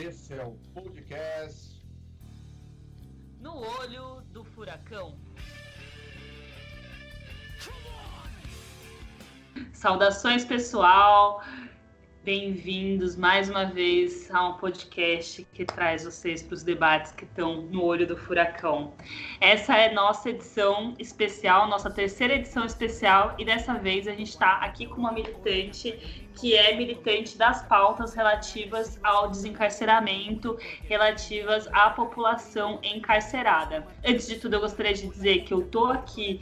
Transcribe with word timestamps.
Esse 0.00 0.32
é 0.34 0.44
o 0.44 0.52
podcast 0.72 1.84
No 3.40 3.56
Olho 3.80 4.22
do 4.32 4.44
Furacão. 4.44 5.18
Saudações, 9.72 10.44
pessoal. 10.44 11.42
Bem-vindos 12.22 13.16
mais 13.16 13.50
uma 13.50 13.64
vez 13.64 14.30
a 14.30 14.50
um 14.50 14.58
podcast 14.58 15.44
que 15.52 15.64
traz 15.64 16.04
vocês 16.04 16.42
para 16.42 16.54
os 16.54 16.62
debates 16.62 17.10
que 17.10 17.24
estão 17.24 17.62
no 17.62 17.82
olho 17.82 18.06
do 18.06 18.16
furacão. 18.16 18.92
Essa 19.40 19.78
é 19.78 19.92
nossa 19.92 20.30
edição 20.30 20.94
especial, 20.98 21.66
nossa 21.68 21.90
terceira 21.90 22.34
edição 22.34 22.66
especial, 22.66 23.34
e 23.38 23.44
dessa 23.44 23.74
vez 23.74 24.06
a 24.06 24.12
gente 24.12 24.28
está 24.28 24.58
aqui 24.58 24.86
com 24.86 24.96
uma 24.96 25.10
militante 25.10 26.27
que 26.40 26.54
é 26.54 26.76
militante 26.76 27.36
das 27.36 27.62
pautas 27.62 28.14
relativas 28.14 28.98
ao 29.02 29.28
desencarceramento, 29.28 30.56
relativas 30.84 31.68
à 31.72 31.90
população 31.90 32.78
encarcerada. 32.82 33.86
Antes 34.04 34.26
de 34.26 34.36
tudo, 34.36 34.54
eu 34.54 34.60
gostaria 34.60 34.94
de 34.94 35.06
dizer 35.08 35.40
que 35.44 35.52
eu 35.52 35.62
tô 35.62 35.86
aqui 35.86 36.40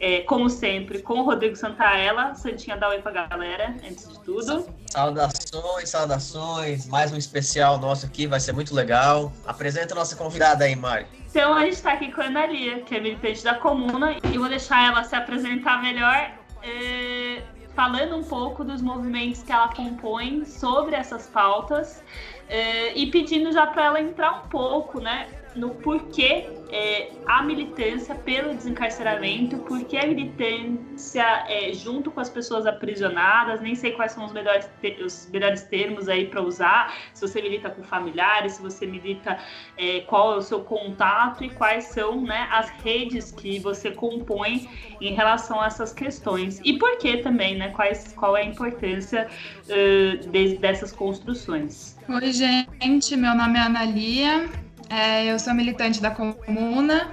é, 0.00 0.20
como 0.20 0.48
sempre, 0.48 1.00
com 1.02 1.14
o 1.14 1.22
Rodrigo 1.24 1.56
Santaella. 1.56 2.34
Santinha, 2.34 2.76
dá 2.76 2.88
oi 2.88 3.02
pra 3.02 3.26
galera, 3.26 3.74
antes 3.84 4.08
de 4.08 4.20
tudo. 4.20 4.66
Saudações, 4.90 5.88
saudações. 5.88 6.86
Mais 6.86 7.12
um 7.12 7.16
especial 7.16 7.78
nosso 7.78 8.06
aqui, 8.06 8.26
vai 8.26 8.40
ser 8.40 8.52
muito 8.52 8.74
legal. 8.74 9.32
Apresenta 9.46 9.94
a 9.94 9.96
nossa 9.96 10.14
convidada 10.14 10.64
aí, 10.64 10.76
Mari. 10.76 11.06
Então, 11.28 11.54
a 11.54 11.64
gente 11.64 11.74
está 11.74 11.92
aqui 11.92 12.12
com 12.12 12.20
a 12.20 12.24
Ana 12.24 12.46
Lia, 12.46 12.80
que 12.80 12.94
é 12.94 13.00
militante 13.00 13.42
da 13.42 13.54
Comuna, 13.54 14.16
e 14.32 14.38
vou 14.38 14.48
deixar 14.48 14.86
ela 14.86 15.04
se 15.04 15.14
apresentar 15.14 15.82
melhor. 15.82 16.32
É, 16.62 17.17
falando 17.78 18.16
um 18.16 18.24
pouco 18.24 18.64
dos 18.64 18.82
movimentos 18.82 19.40
que 19.40 19.52
ela 19.52 19.68
compõe 19.68 20.44
sobre 20.44 20.96
essas 20.96 21.28
pautas 21.28 22.02
é, 22.48 22.92
e 22.98 23.08
pedindo 23.08 23.52
já 23.52 23.68
para 23.68 23.84
ela 23.84 24.00
entrar 24.00 24.42
um 24.44 24.48
pouco, 24.48 25.00
né, 25.00 25.28
no 25.58 25.70
porquê 25.70 26.46
é, 26.70 27.10
a 27.26 27.42
militância 27.42 28.14
pelo 28.14 28.54
desencarceramento, 28.54 29.58
porque 29.58 29.96
a 29.96 30.06
militância 30.06 31.24
é, 31.48 31.72
junto 31.72 32.10
com 32.10 32.20
as 32.20 32.28
pessoas 32.28 32.66
aprisionadas, 32.66 33.60
nem 33.60 33.74
sei 33.74 33.92
quais 33.92 34.12
são 34.12 34.24
os 34.24 34.32
melhores, 34.32 34.68
os 35.04 35.28
melhores 35.32 35.62
termos 35.62 36.08
aí 36.08 36.26
para 36.26 36.42
usar, 36.42 36.94
se 37.12 37.26
você 37.26 37.40
milita 37.40 37.70
com 37.70 37.82
familiares, 37.82 38.52
se 38.52 38.62
você 38.62 38.86
milita 38.86 39.38
é, 39.76 40.00
qual 40.00 40.34
é 40.34 40.36
o 40.36 40.42
seu 40.42 40.60
contato 40.60 41.42
e 41.42 41.50
quais 41.50 41.84
são 41.84 42.20
né, 42.20 42.48
as 42.50 42.68
redes 42.82 43.32
que 43.32 43.58
você 43.58 43.90
compõe 43.90 44.68
em 45.00 45.14
relação 45.14 45.60
a 45.60 45.66
essas 45.66 45.92
questões. 45.92 46.60
E 46.64 46.78
por 46.78 46.98
que 46.98 47.18
também, 47.18 47.56
né, 47.56 47.70
quais, 47.70 48.12
qual 48.12 48.36
é 48.36 48.42
a 48.42 48.44
importância 48.44 49.26
uh, 49.64 50.30
de, 50.30 50.58
dessas 50.58 50.92
construções. 50.92 51.96
Oi, 52.08 52.32
gente, 52.32 53.16
meu 53.16 53.34
nome 53.34 53.58
é 53.58 53.62
Analia, 53.62 54.48
é, 54.88 55.26
eu 55.26 55.38
sou 55.38 55.54
militante 55.54 56.00
da 56.00 56.10
Comuna, 56.10 57.10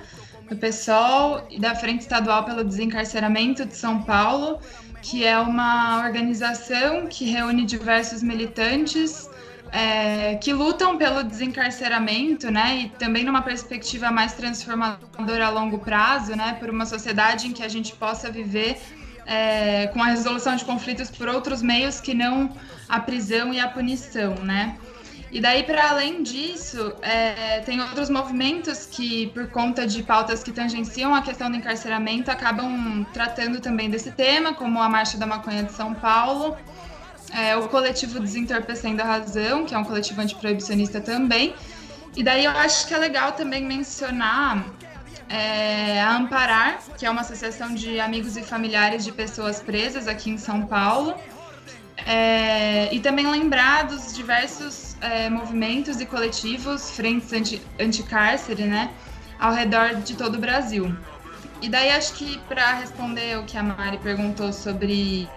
do 0.49 0.55
PSOL 0.55 1.45
e 1.49 1.59
da 1.59 1.75
Frente 1.75 2.01
Estadual 2.01 2.43
pelo 2.43 2.63
Desencarceramento 2.63 3.65
de 3.65 3.75
São 3.75 4.01
Paulo, 4.03 4.59
que 5.01 5.25
é 5.25 5.37
uma 5.37 6.03
organização 6.03 7.07
que 7.07 7.25
reúne 7.25 7.65
diversos 7.65 8.23
militantes 8.23 9.29
é, 9.71 10.35
que 10.35 10.53
lutam 10.53 10.97
pelo 10.97 11.23
desencarceramento, 11.23 12.49
né, 12.49 12.77
e 12.77 12.89
também 12.89 13.23
numa 13.23 13.41
perspectiva 13.41 14.09
mais 14.09 14.33
transformadora 14.33 15.47
a 15.47 15.49
longo 15.49 15.79
prazo, 15.79 16.35
né, 16.35 16.55
por 16.59 16.69
uma 16.69 16.85
sociedade 16.85 17.47
em 17.47 17.51
que 17.51 17.61
a 17.61 17.67
gente 17.67 17.93
possa 17.93 18.31
viver 18.31 18.79
é, 19.25 19.87
com 19.87 20.01
a 20.01 20.07
resolução 20.07 20.55
de 20.55 20.63
conflitos 20.63 21.09
por 21.09 21.27
outros 21.27 21.61
meios 21.61 21.99
que 21.99 22.13
não 22.13 22.55
a 22.87 22.99
prisão 22.99 23.53
e 23.53 23.59
a 23.59 23.67
punição, 23.67 24.35
né. 24.35 24.77
E 25.35 25.41
daí, 25.41 25.63
para 25.63 25.89
além 25.89 26.23
disso, 26.23 26.95
é, 27.01 27.59
tem 27.59 27.81
outros 27.81 28.09
movimentos 28.09 28.85
que, 28.85 29.27
por 29.33 29.49
conta 29.49 29.85
de 29.85 30.01
pautas 30.01 30.41
que 30.41 30.49
tangenciam 30.49 31.13
a 31.13 31.21
questão 31.21 31.51
do 31.51 31.57
encarceramento, 31.57 32.31
acabam 32.31 33.05
tratando 33.11 33.59
também 33.59 33.89
desse 33.89 34.11
tema, 34.11 34.53
como 34.53 34.81
a 34.81 34.87
Marcha 34.87 35.17
da 35.17 35.25
Maconha 35.25 35.63
de 35.63 35.73
São 35.73 35.93
Paulo, 35.93 36.55
é, 37.33 37.53
o 37.57 37.67
coletivo 37.67 38.17
Desentorpecendo 38.17 39.01
a 39.01 39.05
Razão, 39.05 39.65
que 39.65 39.75
é 39.75 39.77
um 39.77 39.83
coletivo 39.83 40.21
antiproibicionista 40.21 41.01
também. 41.01 41.53
E 42.15 42.23
daí 42.23 42.45
eu 42.45 42.51
acho 42.51 42.87
que 42.87 42.93
é 42.93 42.97
legal 42.97 43.33
também 43.33 43.61
mencionar 43.61 44.63
é, 45.27 46.01
a 46.01 46.15
Amparar, 46.15 46.79
que 46.97 47.05
é 47.05 47.09
uma 47.09 47.19
associação 47.19 47.75
de 47.75 47.99
amigos 47.99 48.37
e 48.37 48.41
familiares 48.41 49.03
de 49.03 49.11
pessoas 49.11 49.59
presas 49.59 50.07
aqui 50.07 50.29
em 50.29 50.37
São 50.37 50.65
Paulo. 50.65 51.13
É, 52.05 52.93
e 52.93 52.99
também 52.99 53.25
lembrar 53.25 53.83
dos 53.83 54.13
diversos 54.13 54.94
é, 55.05 55.29
movimentos 55.29 55.99
e 56.01 56.05
coletivos, 56.05 56.91
frentes 56.91 57.31
anti, 57.33 57.61
anti-cárcere, 57.79 58.63
né, 58.63 58.91
ao 59.39 59.53
redor 59.53 59.95
de 59.95 60.15
todo 60.15 60.35
o 60.35 60.39
Brasil. 60.39 60.95
E 61.61 61.69
daí 61.69 61.89
acho 61.89 62.13
que 62.13 62.37
para 62.47 62.73
responder 62.73 63.37
o 63.37 63.43
que 63.43 63.57
a 63.57 63.63
Mari 63.63 63.97
perguntou 63.97 64.51
sobre 64.51 65.27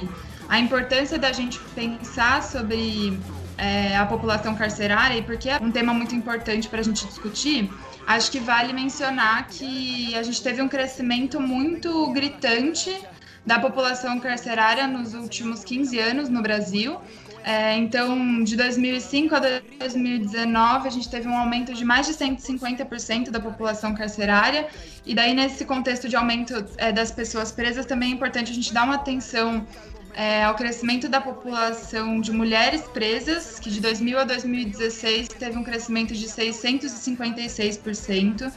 a 0.49 0.59
importância 0.59 1.19
da 1.19 1.33
gente 1.33 1.59
pensar 1.75 2.43
sobre 2.43 3.19
é, 3.56 3.97
a 3.97 4.06
população 4.06 4.55
carcerária 4.55 5.19
e 5.19 5.23
porque 5.23 5.51
é 5.51 5.59
um 5.59 5.71
tema 5.71 5.93
muito 5.93 6.15
importante 6.15 6.69
para 6.69 6.81
a 6.81 6.83
gente 6.83 7.06
discutir, 7.06 7.71
acho 8.06 8.31
que 8.31 8.41
vale 8.41 8.73
mencionar 8.73 9.47
que 9.49 10.15
a 10.17 10.23
gente 10.23 10.43
teve 10.43 10.62
um 10.62 10.69
crescimento 10.69 11.41
muito 11.41 12.11
gritante 12.12 12.99
da 13.45 13.59
população 13.59 14.21
carcerária 14.21 14.87
nos 14.87 15.15
últimos 15.15 15.65
15 15.65 15.99
anos 15.99 16.29
no 16.29 16.43
Brasil. 16.43 16.99
É, 17.48 17.76
então, 17.78 18.44
de 18.44 18.54
2005 18.56 19.34
a 19.34 19.38
2019, 19.38 20.86
a 20.86 20.91
gente 20.91 21.09
teve 21.09 21.26
um 21.26 21.34
aumento 21.34 21.72
de 21.72 21.82
mais 21.82 22.06
de 22.06 22.12
150% 22.12 23.31
da 23.31 23.41
população 23.41 23.94
carcerária. 23.94 24.69
E 25.06 25.14
daí, 25.14 25.32
nesse 25.32 25.64
contexto 25.64 26.10
de 26.10 26.14
aumento 26.14 26.62
é, 26.76 26.92
das 26.92 27.10
pessoas 27.10 27.50
presas, 27.50 27.87
também 27.87 28.10
é 28.10 28.14
importante 28.14 28.50
a 28.50 28.54
gente 28.54 28.70
dar 28.70 28.84
uma 28.84 28.97
atenção 28.97 29.66
é, 30.12 30.44
ao 30.44 30.54
crescimento 30.56 31.08
da 31.08 31.22
população 31.22 32.20
de 32.20 32.32
mulheres 32.32 32.82
presas, 32.82 33.58
que 33.58 33.70
de 33.70 33.81
2000 33.81 34.19
a 34.19 34.25
2016 34.25 35.28
teve 35.28 35.56
um 35.56 35.64
crescimento 35.64 36.12
de 36.12 36.26
656% 36.26 38.53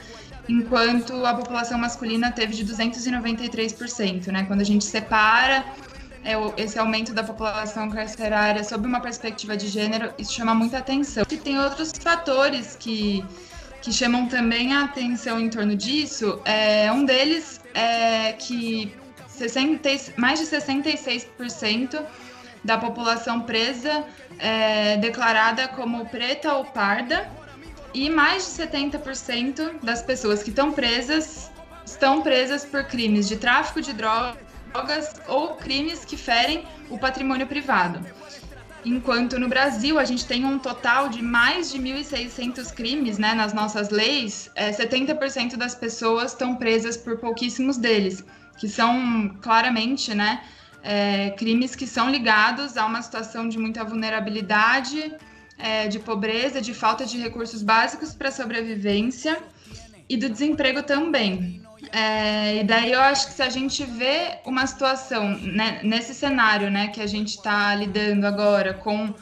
enquanto 0.49 1.25
a 1.25 1.33
população 1.33 1.79
masculina 1.79 2.29
teve 2.29 2.53
de 2.53 2.65
293%, 2.65 4.27
né? 4.33 4.43
Quando 4.43 4.59
a 4.59 4.65
gente 4.65 4.83
separa 4.83 5.63
esse 6.57 6.77
aumento 6.77 7.13
da 7.13 7.23
população 7.23 7.89
carcerária 7.89 8.63
sob 8.63 8.87
uma 8.87 8.99
perspectiva 8.99 9.57
de 9.57 9.67
gênero, 9.67 10.13
isso 10.17 10.33
chama 10.33 10.53
muita 10.53 10.77
atenção. 10.77 11.23
E 11.29 11.37
tem 11.37 11.59
outros 11.59 11.91
fatores 11.91 12.75
que, 12.79 13.25
que 13.81 13.91
chamam 13.91 14.27
também 14.27 14.73
a 14.73 14.83
atenção 14.83 15.39
em 15.39 15.49
torno 15.49 15.75
disso. 15.75 16.39
É, 16.45 16.91
um 16.91 17.03
deles 17.05 17.59
é 17.73 18.33
que 18.33 18.93
60, 19.27 19.89
mais 20.17 20.39
de 20.39 20.45
66% 20.45 22.03
da 22.63 22.77
população 22.77 23.41
presa 23.41 24.05
é 24.37 24.97
declarada 24.97 25.67
como 25.69 26.05
preta 26.05 26.53
ou 26.53 26.65
parda, 26.65 27.27
e 27.93 28.09
mais 28.09 28.45
de 28.45 28.63
70% 28.63 29.79
das 29.83 30.01
pessoas 30.01 30.43
que 30.43 30.49
estão 30.49 30.71
presas 30.71 31.51
estão 31.83 32.21
presas 32.21 32.63
por 32.63 32.85
crimes 32.85 33.27
de 33.27 33.35
tráfico 33.35 33.81
de 33.81 33.91
drogas 33.91 34.50
ou 35.27 35.55
crimes 35.55 36.05
que 36.05 36.17
ferem 36.17 36.63
o 36.89 36.97
patrimônio 36.97 37.47
privado. 37.47 37.99
Enquanto 38.83 39.39
no 39.39 39.47
Brasil 39.47 39.99
a 39.99 40.05
gente 40.05 40.25
tem 40.25 40.43
um 40.43 40.57
total 40.57 41.07
de 41.07 41.21
mais 41.21 41.71
de 41.71 41.79
1.600 41.79 42.73
crimes 42.73 43.17
né, 43.19 43.33
nas 43.33 43.53
nossas 43.53 43.89
leis, 43.89 44.49
é, 44.55 44.71
70% 44.71 45.55
das 45.55 45.75
pessoas 45.75 46.31
estão 46.31 46.55
presas 46.55 46.97
por 46.97 47.17
pouquíssimos 47.17 47.77
deles, 47.77 48.23
que 48.57 48.67
são 48.67 49.37
claramente 49.39 50.15
né, 50.15 50.41
é, 50.81 51.29
crimes 51.31 51.75
que 51.75 51.85
são 51.85 52.09
ligados 52.09 52.75
a 52.75 52.85
uma 52.85 53.01
situação 53.03 53.47
de 53.47 53.59
muita 53.59 53.83
vulnerabilidade 53.83 55.13
é, 55.59 55.87
de 55.87 55.99
pobreza, 55.99 56.59
de 56.59 56.73
falta 56.73 57.05
de 57.05 57.19
recursos 57.19 57.61
básicos 57.61 58.15
para 58.15 58.31
sobrevivência 58.31 59.37
e 60.09 60.17
do 60.17 60.27
desemprego 60.27 60.81
também. 60.81 61.60
É, 61.91 62.57
e 62.57 62.63
daí 62.63 62.91
eu 62.91 63.01
acho 63.01 63.27
que 63.27 63.33
se 63.33 63.41
a 63.41 63.49
gente 63.49 63.83
vê 63.83 64.39
uma 64.45 64.65
situação 64.67 65.37
né, 65.39 65.79
nesse 65.83 66.13
cenário 66.13 66.69
né, 66.69 66.87
que 66.87 67.01
a 67.01 67.07
gente 67.07 67.29
está 67.29 67.73
lidando 67.75 68.25
agora 68.27 68.73
com 68.73 69.13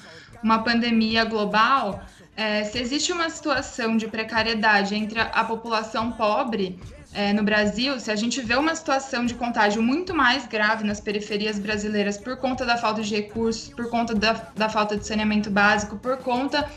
uma 0.44 0.60
pandemia 0.64 1.24
global, 1.26 2.02
é, 2.36 2.64
se 2.64 2.80
existe 2.80 3.12
uma 3.12 3.30
situação 3.30 3.98
de 3.98 4.08
precariedade 4.08 4.96
entre 4.96 5.20
a, 5.20 5.26
a 5.26 5.44
população 5.44 6.12
pobre 6.12 6.80
é, 7.14 7.34
no 7.34 7.44
Brasil, 7.44 8.00
se 8.00 8.12
a 8.12 8.16
gente 8.16 8.40
vê 8.42 8.56
uma 8.56 8.76
situação 8.76 9.26
de 9.26 9.34
contágio 9.34 9.82
muito 9.82 10.14
mais 10.14 10.46
grave 10.46 10.84
nas 10.84 11.00
periferias 11.02 11.58
brasileiras 11.58 12.18
por 12.18 12.38
conta 12.38 12.66
da 12.66 12.78
falta 12.78 13.02
de 13.02 13.16
recursos, 13.16 13.74
por 13.74 13.90
conta 13.90 14.14
da, 14.14 14.34
da 14.56 14.70
falta 14.70 14.96
de 14.96 15.06
saneamento 15.06 15.50
básico, 15.50 15.98
por 15.98 16.18
conta 16.18 16.70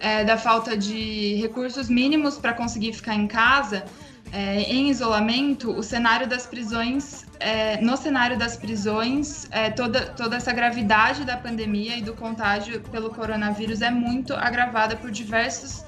é, 0.00 0.24
da 0.24 0.36
falta 0.36 0.76
de 0.76 1.36
recursos 1.36 1.88
mínimos 1.88 2.36
para 2.36 2.52
conseguir 2.52 2.92
ficar 2.92 3.14
em 3.14 3.26
casa, 3.26 3.84
é, 4.32 4.62
em 4.62 4.90
isolamento, 4.90 5.70
o 5.70 5.82
cenário 5.82 6.26
das 6.26 6.46
prisões 6.46 7.26
é, 7.40 7.80
no 7.80 7.96
cenário 7.96 8.36
das 8.38 8.56
prisões, 8.56 9.46
é, 9.50 9.70
toda, 9.70 10.06
toda 10.06 10.36
essa 10.36 10.52
gravidade 10.52 11.24
da 11.24 11.36
pandemia 11.36 11.96
e 11.96 12.02
do 12.02 12.14
contágio 12.14 12.80
pelo 12.80 13.10
coronavírus 13.10 13.82
é 13.82 13.90
muito 13.90 14.34
agravada 14.34 14.96
por 14.96 15.10
diversos 15.10 15.84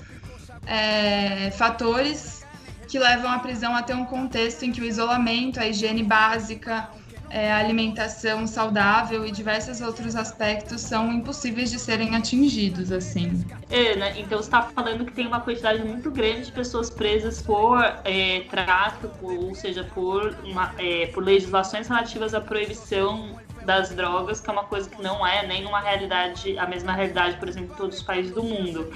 é, 0.66 1.50
fatores 1.52 2.46
que 2.86 2.98
levam 2.98 3.30
a 3.30 3.38
prisão 3.38 3.74
a 3.74 3.82
ter 3.82 3.94
um 3.94 4.04
contexto 4.04 4.64
em 4.64 4.72
que 4.72 4.80
o 4.80 4.84
isolamento, 4.84 5.60
a 5.60 5.66
higiene 5.66 6.02
básica, 6.02 6.88
é, 7.30 7.52
alimentação 7.52 8.46
saudável 8.46 9.26
e 9.26 9.30
diversos 9.30 9.80
outros 9.80 10.16
aspectos 10.16 10.80
são 10.80 11.12
impossíveis 11.12 11.70
de 11.70 11.78
serem 11.78 12.16
atingidos, 12.16 12.90
assim. 12.90 13.44
Ana, 13.70 14.10
então 14.18 14.38
você 14.38 14.48
está 14.48 14.62
falando 14.62 15.04
que 15.04 15.12
tem 15.12 15.26
uma 15.26 15.40
quantidade 15.40 15.82
muito 15.82 16.10
grande 16.10 16.46
de 16.46 16.52
pessoas 16.52 16.90
presas 16.90 17.42
por 17.42 17.82
é, 18.04 18.40
tráfico, 18.50 19.32
ou 19.32 19.54
seja, 19.54 19.84
por, 19.84 20.34
uma, 20.44 20.74
é, 20.78 21.06
por 21.06 21.22
legislações 21.22 21.88
relativas 21.88 22.34
à 22.34 22.40
proibição 22.40 23.38
das 23.64 23.90
drogas, 23.90 24.40
que 24.40 24.48
é 24.48 24.52
uma 24.52 24.64
coisa 24.64 24.88
que 24.88 25.02
não 25.02 25.26
é 25.26 25.46
nem 25.46 25.66
uma 25.66 25.80
realidade, 25.80 26.58
a 26.58 26.66
mesma 26.66 26.92
realidade, 26.92 27.36
por 27.36 27.48
exemplo, 27.48 27.74
em 27.74 27.76
todos 27.76 27.98
os 27.98 28.02
países 28.02 28.32
do 28.32 28.42
mundo. 28.42 28.90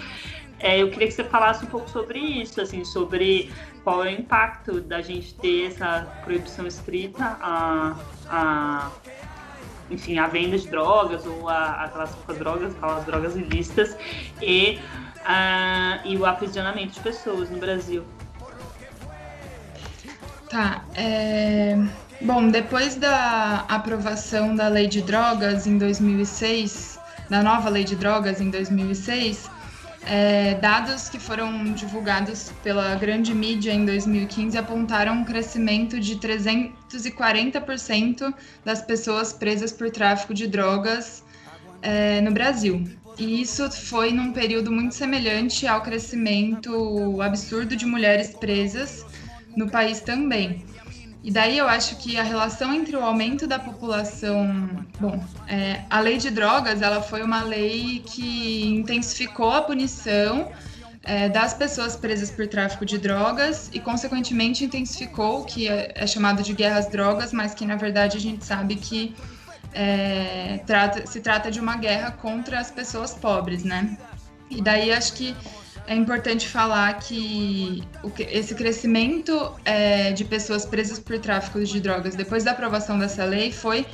É, 0.59 0.81
eu 0.81 0.91
queria 0.91 1.09
que 1.09 1.15
você 1.15 1.25
falasse 1.25 1.65
um 1.65 1.69
pouco 1.69 1.91
sobre 1.91 2.19
isso, 2.19 2.61
assim, 2.61 2.85
sobre 2.85 3.53
qual 3.83 4.05
é 4.05 4.09
o 4.09 4.11
impacto 4.11 4.81
da 4.81 5.03
gente 5.03 5.35
ter 5.35 5.67
essa 5.67 6.07
proibição 6.23 6.67
estrita 6.67 7.37
a, 7.41 7.97
a 8.33 8.91
enfim, 9.91 10.19
a 10.19 10.27
venda 10.27 10.59
de 10.59 10.67
drogas 10.69 11.27
ou 11.27 11.49
a, 11.49 11.85
aquelas 11.85 12.17
drogas, 12.39 12.75
aquelas 12.75 13.05
drogas 13.05 13.37
ilícitas 13.37 13.97
e, 14.41 14.81
a, 15.25 16.01
e 16.05 16.17
o 16.17 16.25
aprisionamento 16.25 16.95
de 16.95 17.01
pessoas 17.01 17.51
no 17.51 17.59
Brasil. 17.59 18.03
Tá. 20.49 20.83
É... 20.95 21.77
Bom, 22.23 22.49
depois 22.49 22.95
da 22.95 23.65
aprovação 23.69 24.55
da 24.55 24.69
lei 24.69 24.87
de 24.87 25.03
drogas 25.03 25.67
em 25.67 25.77
2006, 25.77 26.99
da 27.29 27.43
nova 27.43 27.69
lei 27.69 27.83
de 27.83 27.97
drogas 27.97 28.41
em 28.41 28.49
2006, 28.49 29.51
é, 30.07 30.55
dados 30.57 31.09
que 31.09 31.19
foram 31.19 31.73
divulgados 31.73 32.53
pela 32.63 32.95
grande 32.97 33.35
mídia 33.35 33.73
em 33.73 33.85
2015 33.85 34.57
apontaram 34.59 35.15
um 35.15 35.25
crescimento 35.25 35.99
de 36.01 36.17
340% 36.17 38.35
das 38.65 38.83
pessoas 38.83 39.33
presas 39.33 39.73
por 39.73 39.91
tráfico 39.91 40.35
de 40.35 40.47
drogas 40.47 41.25
é, 41.81 42.21
no 42.21 42.31
Brasil. 42.33 42.85
E 43.19 43.41
isso 43.41 43.71
foi 43.71 44.13
num 44.13 44.33
período 44.33 44.71
muito 44.73 44.95
semelhante 44.95 45.67
ao 45.67 45.81
crescimento 45.83 47.21
absurdo 47.21 47.77
de 47.77 47.87
mulheres 47.87 48.35
presas 48.35 49.05
no 49.57 49.71
país 49.71 50.01
também. 50.01 50.65
E 51.25 51.31
daí 51.31 51.57
eu 51.57 51.69
acho 51.69 51.97
que 51.97 52.19
a 52.19 52.23
relação 52.23 52.75
entre 52.75 52.97
o 52.97 53.05
aumento 53.05 53.47
da 53.47 53.59
população, 53.59 54.85
bom, 54.99 55.25
é, 55.47 55.83
a 55.89 56.01
lei 56.01 56.19
de 56.19 56.31
drogas, 56.31 56.83
ela 56.83 57.01
foi 57.01 57.23
uma 57.23 57.45
lei 57.45 58.03
que 58.05 58.67
intensificou 58.67 59.53
a 59.53 59.63
punição 59.63 60.51
é, 61.05 61.29
das 61.29 61.55
pessoas 61.55 61.95
presas 61.95 62.31
por 62.31 62.49
tráfico 62.49 62.85
de 62.85 62.99
drogas 62.99 63.71
e, 63.73 63.79
consequentemente, 63.79 64.65
intensificou 64.65 65.43
o 65.43 65.45
que 65.45 65.69
é, 65.69 65.93
é 65.95 66.07
chamado 66.09 66.43
de 66.43 66.53
guerras 66.53 66.89
drogas, 66.89 67.33
mas 67.33 67.55
que 67.55 67.65
na 67.65 67.77
verdade 67.77 68.17
a 68.17 68.21
gente 68.21 68.45
sabe 68.45 68.75
que 68.75 69.15
é, 69.73 70.61
trata, 70.67 71.07
se 71.07 71.21
trata 71.21 71.51
de 71.51 71.61
uma 71.61 71.77
guerra 71.77 72.11
contra 72.11 72.59
as 72.59 72.71
pessoas 72.71 73.15
pobres, 73.15 73.63
né? 73.65 73.97
E 74.51 74.61
daí 74.61 74.93
acho 74.93 75.15
que 75.15 75.35
é 75.87 75.95
importante 75.95 76.49
falar 76.49 76.93
que 77.01 77.83
esse 78.19 78.55
crescimento 78.55 79.53
é, 79.65 80.13
de 80.13 80.25
pessoas 80.25 80.65
presas 80.65 80.99
por 80.99 81.19
tráfico 81.19 81.63
de 81.65 81.81
drogas 81.81 82.15
depois 82.15 82.45
da 82.45 82.53
aprovação 82.53 82.99
dessa 82.99 83.25
lei 83.25 83.53
foi 83.53 83.87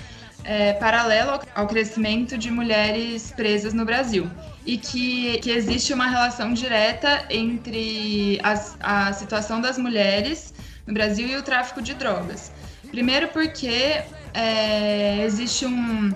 é, 0.44 0.74
paralelo 0.74 1.40
ao 1.54 1.66
crescimento 1.66 2.38
de 2.38 2.50
mulheres 2.50 3.32
presas 3.32 3.72
no 3.72 3.84
Brasil 3.84 4.30
e 4.64 4.76
que, 4.76 5.38
que 5.38 5.50
existe 5.50 5.92
uma 5.92 6.06
relação 6.06 6.52
direta 6.52 7.24
entre 7.30 8.38
as, 8.42 8.76
a 8.80 9.12
situação 9.12 9.60
das 9.60 9.78
mulheres 9.78 10.54
no 10.86 10.94
Brasil 10.94 11.26
e 11.26 11.36
o 11.36 11.42
tráfico 11.42 11.82
de 11.82 11.94
drogas. 11.94 12.52
Primeiro 12.90 13.28
porque 13.28 14.02
é, 14.34 15.24
existe 15.24 15.66
um 15.66 16.12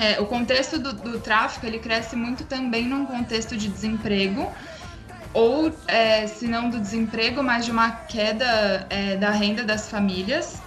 é, 0.00 0.20
o 0.20 0.26
contexto 0.26 0.78
do, 0.78 0.92
do, 0.92 1.18
tráfico 1.18 1.66
ele 1.66 1.80
cresce 1.80 2.14
muito 2.14 2.44
também 2.44 2.86
num 2.86 3.04
contexto 3.04 3.56
de 3.56 3.66
desemprego 3.66 4.48
ou 5.32 5.72
é, 5.86 6.26
se 6.26 6.46
não 6.46 6.68
do 6.68 6.80
desemprego, 6.80 7.42
mas 7.42 7.64
de 7.64 7.70
uma 7.70 7.90
queda 7.90 8.86
é, 8.90 9.16
da 9.16 9.30
renda 9.30 9.62
das 9.62 9.88
famílias. 9.88 10.60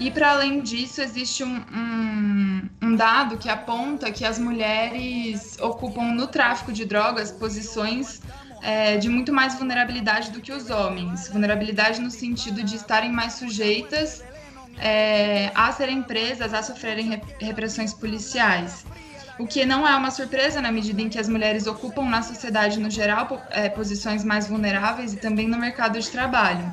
E 0.00 0.10
para 0.10 0.32
além 0.32 0.60
disso, 0.60 1.00
existe 1.00 1.44
um, 1.44 1.62
um, 1.72 2.68
um, 2.82 2.96
dado 2.96 3.38
que 3.38 3.48
aponta 3.48 4.10
que 4.10 4.24
as 4.24 4.38
mulheres 4.38 5.56
ocupam 5.60 6.12
no 6.12 6.26
tráfico 6.26 6.72
de 6.72 6.84
drogas 6.84 7.30
posições 7.30 8.20
é, 8.62 8.96
de 8.96 9.08
muito 9.08 9.32
mais 9.32 9.54
vulnerabilidade 9.54 10.30
do 10.30 10.40
que 10.40 10.52
os 10.52 10.70
homens. 10.70 11.28
Vulnerabilidade 11.28 12.00
no 12.00 12.10
sentido 12.10 12.64
de 12.64 12.74
estarem 12.74 13.12
mais 13.12 13.34
sujeitas 13.34 14.24
é, 14.78 15.52
a 15.54 15.70
serem 15.70 16.02
presas, 16.02 16.52
a 16.52 16.62
sofrerem 16.62 17.20
repressões 17.38 17.94
policiais 17.94 18.84
o 19.38 19.46
que 19.46 19.64
não 19.64 19.86
é 19.86 19.94
uma 19.96 20.10
surpresa 20.10 20.60
na 20.60 20.70
medida 20.70 21.00
em 21.00 21.08
que 21.08 21.18
as 21.18 21.28
mulheres 21.28 21.66
ocupam 21.66 22.04
na 22.04 22.22
sociedade 22.22 22.78
no 22.78 22.90
geral 22.90 23.42
é, 23.50 23.68
posições 23.68 24.24
mais 24.24 24.46
vulneráveis 24.46 25.14
e 25.14 25.16
também 25.16 25.48
no 25.48 25.58
mercado 25.58 25.98
de 25.98 26.08
trabalho. 26.10 26.72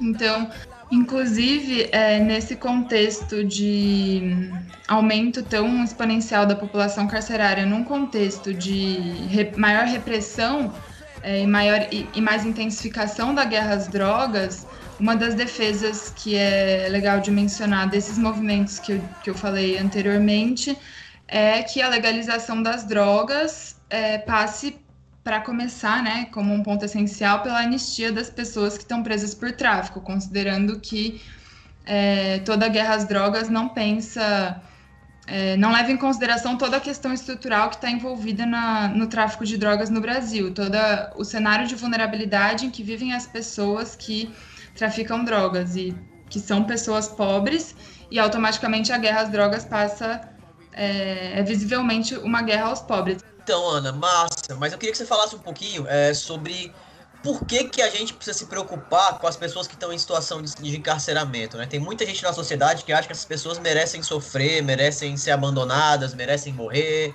Então, 0.00 0.50
inclusive 0.90 1.88
é, 1.92 2.18
nesse 2.20 2.56
contexto 2.56 3.44
de 3.44 4.50
aumento 4.86 5.42
tão 5.42 5.82
exponencial 5.82 6.46
da 6.46 6.54
população 6.54 7.06
carcerária, 7.06 7.64
num 7.64 7.84
contexto 7.84 8.52
de 8.52 8.96
re 9.28 9.52
maior 9.56 9.86
repressão 9.86 10.72
é, 11.22 11.40
e, 11.40 11.46
maior, 11.46 11.88
e, 11.90 12.06
e 12.14 12.20
mais 12.20 12.44
intensificação 12.44 13.34
da 13.34 13.44
guerra 13.44 13.74
às 13.74 13.88
drogas, 13.88 14.66
uma 15.00 15.16
das 15.16 15.34
defesas 15.34 16.12
que 16.14 16.36
é 16.36 16.86
legal 16.90 17.18
de 17.20 17.30
mencionar 17.30 17.88
desses 17.88 18.18
movimentos 18.18 18.78
que 18.78 18.92
eu, 18.92 19.00
que 19.22 19.30
eu 19.30 19.34
falei 19.34 19.78
anteriormente 19.78 20.76
é 21.36 21.64
que 21.64 21.82
a 21.82 21.88
legalização 21.88 22.62
das 22.62 22.84
drogas 22.84 23.76
é, 23.90 24.18
passe 24.18 24.78
para 25.24 25.40
começar, 25.40 26.00
né, 26.00 26.26
como 26.26 26.54
um 26.54 26.62
ponto 26.62 26.84
essencial, 26.84 27.42
pela 27.42 27.58
anistia 27.58 28.12
das 28.12 28.30
pessoas 28.30 28.76
que 28.76 28.84
estão 28.84 29.02
presas 29.02 29.34
por 29.34 29.50
tráfico, 29.50 30.00
considerando 30.00 30.78
que 30.78 31.20
é, 31.84 32.38
toda 32.44 32.66
a 32.66 32.68
guerra 32.68 32.94
às 32.94 33.04
drogas 33.04 33.48
não 33.48 33.68
pensa, 33.68 34.62
é, 35.26 35.56
não 35.56 35.72
leva 35.72 35.90
em 35.90 35.96
consideração 35.96 36.56
toda 36.56 36.76
a 36.76 36.80
questão 36.80 37.12
estrutural 37.12 37.68
que 37.68 37.74
está 37.74 37.90
envolvida 37.90 38.46
na, 38.46 38.86
no 38.86 39.08
tráfico 39.08 39.44
de 39.44 39.58
drogas 39.58 39.90
no 39.90 40.00
Brasil, 40.00 40.54
todo 40.54 40.76
o 41.16 41.24
cenário 41.24 41.66
de 41.66 41.74
vulnerabilidade 41.74 42.64
em 42.64 42.70
que 42.70 42.84
vivem 42.84 43.12
as 43.12 43.26
pessoas 43.26 43.96
que 43.96 44.32
traficam 44.76 45.24
drogas 45.24 45.74
e 45.74 45.96
que 46.30 46.38
são 46.38 46.62
pessoas 46.62 47.08
pobres 47.08 47.74
e 48.08 48.20
automaticamente 48.20 48.92
a 48.92 48.98
guerra 48.98 49.22
às 49.22 49.30
drogas 49.30 49.64
passa 49.64 50.32
é, 50.74 51.38
é 51.38 51.42
visivelmente 51.42 52.16
uma 52.16 52.42
guerra 52.42 52.66
aos 52.66 52.80
pobres. 52.80 53.22
Então, 53.42 53.68
Ana, 53.68 53.92
massa, 53.92 54.56
mas 54.58 54.72
eu 54.72 54.78
queria 54.78 54.92
que 54.92 54.98
você 54.98 55.06
falasse 55.06 55.36
um 55.36 55.38
pouquinho 55.38 55.86
é, 55.86 56.14
sobre 56.14 56.74
por 57.22 57.44
que, 57.46 57.64
que 57.64 57.80
a 57.80 57.88
gente 57.88 58.12
precisa 58.12 58.36
se 58.36 58.46
preocupar 58.46 59.18
com 59.18 59.26
as 59.26 59.36
pessoas 59.36 59.66
que 59.66 59.74
estão 59.74 59.92
em 59.92 59.98
situação 59.98 60.42
de, 60.42 60.54
de, 60.54 60.76
encarceramento, 60.76 61.56
né? 61.56 61.66
Tem 61.66 61.80
muita 61.80 62.04
gente 62.04 62.22
na 62.22 62.32
sociedade 62.32 62.84
que 62.84 62.92
acha 62.92 63.06
que 63.06 63.12
essas 63.12 63.24
pessoas 63.24 63.58
merecem 63.58 64.02
sofrer, 64.02 64.62
merecem 64.62 65.16
ser 65.16 65.30
abandonadas, 65.30 66.14
merecem 66.14 66.52
morrer. 66.52 67.14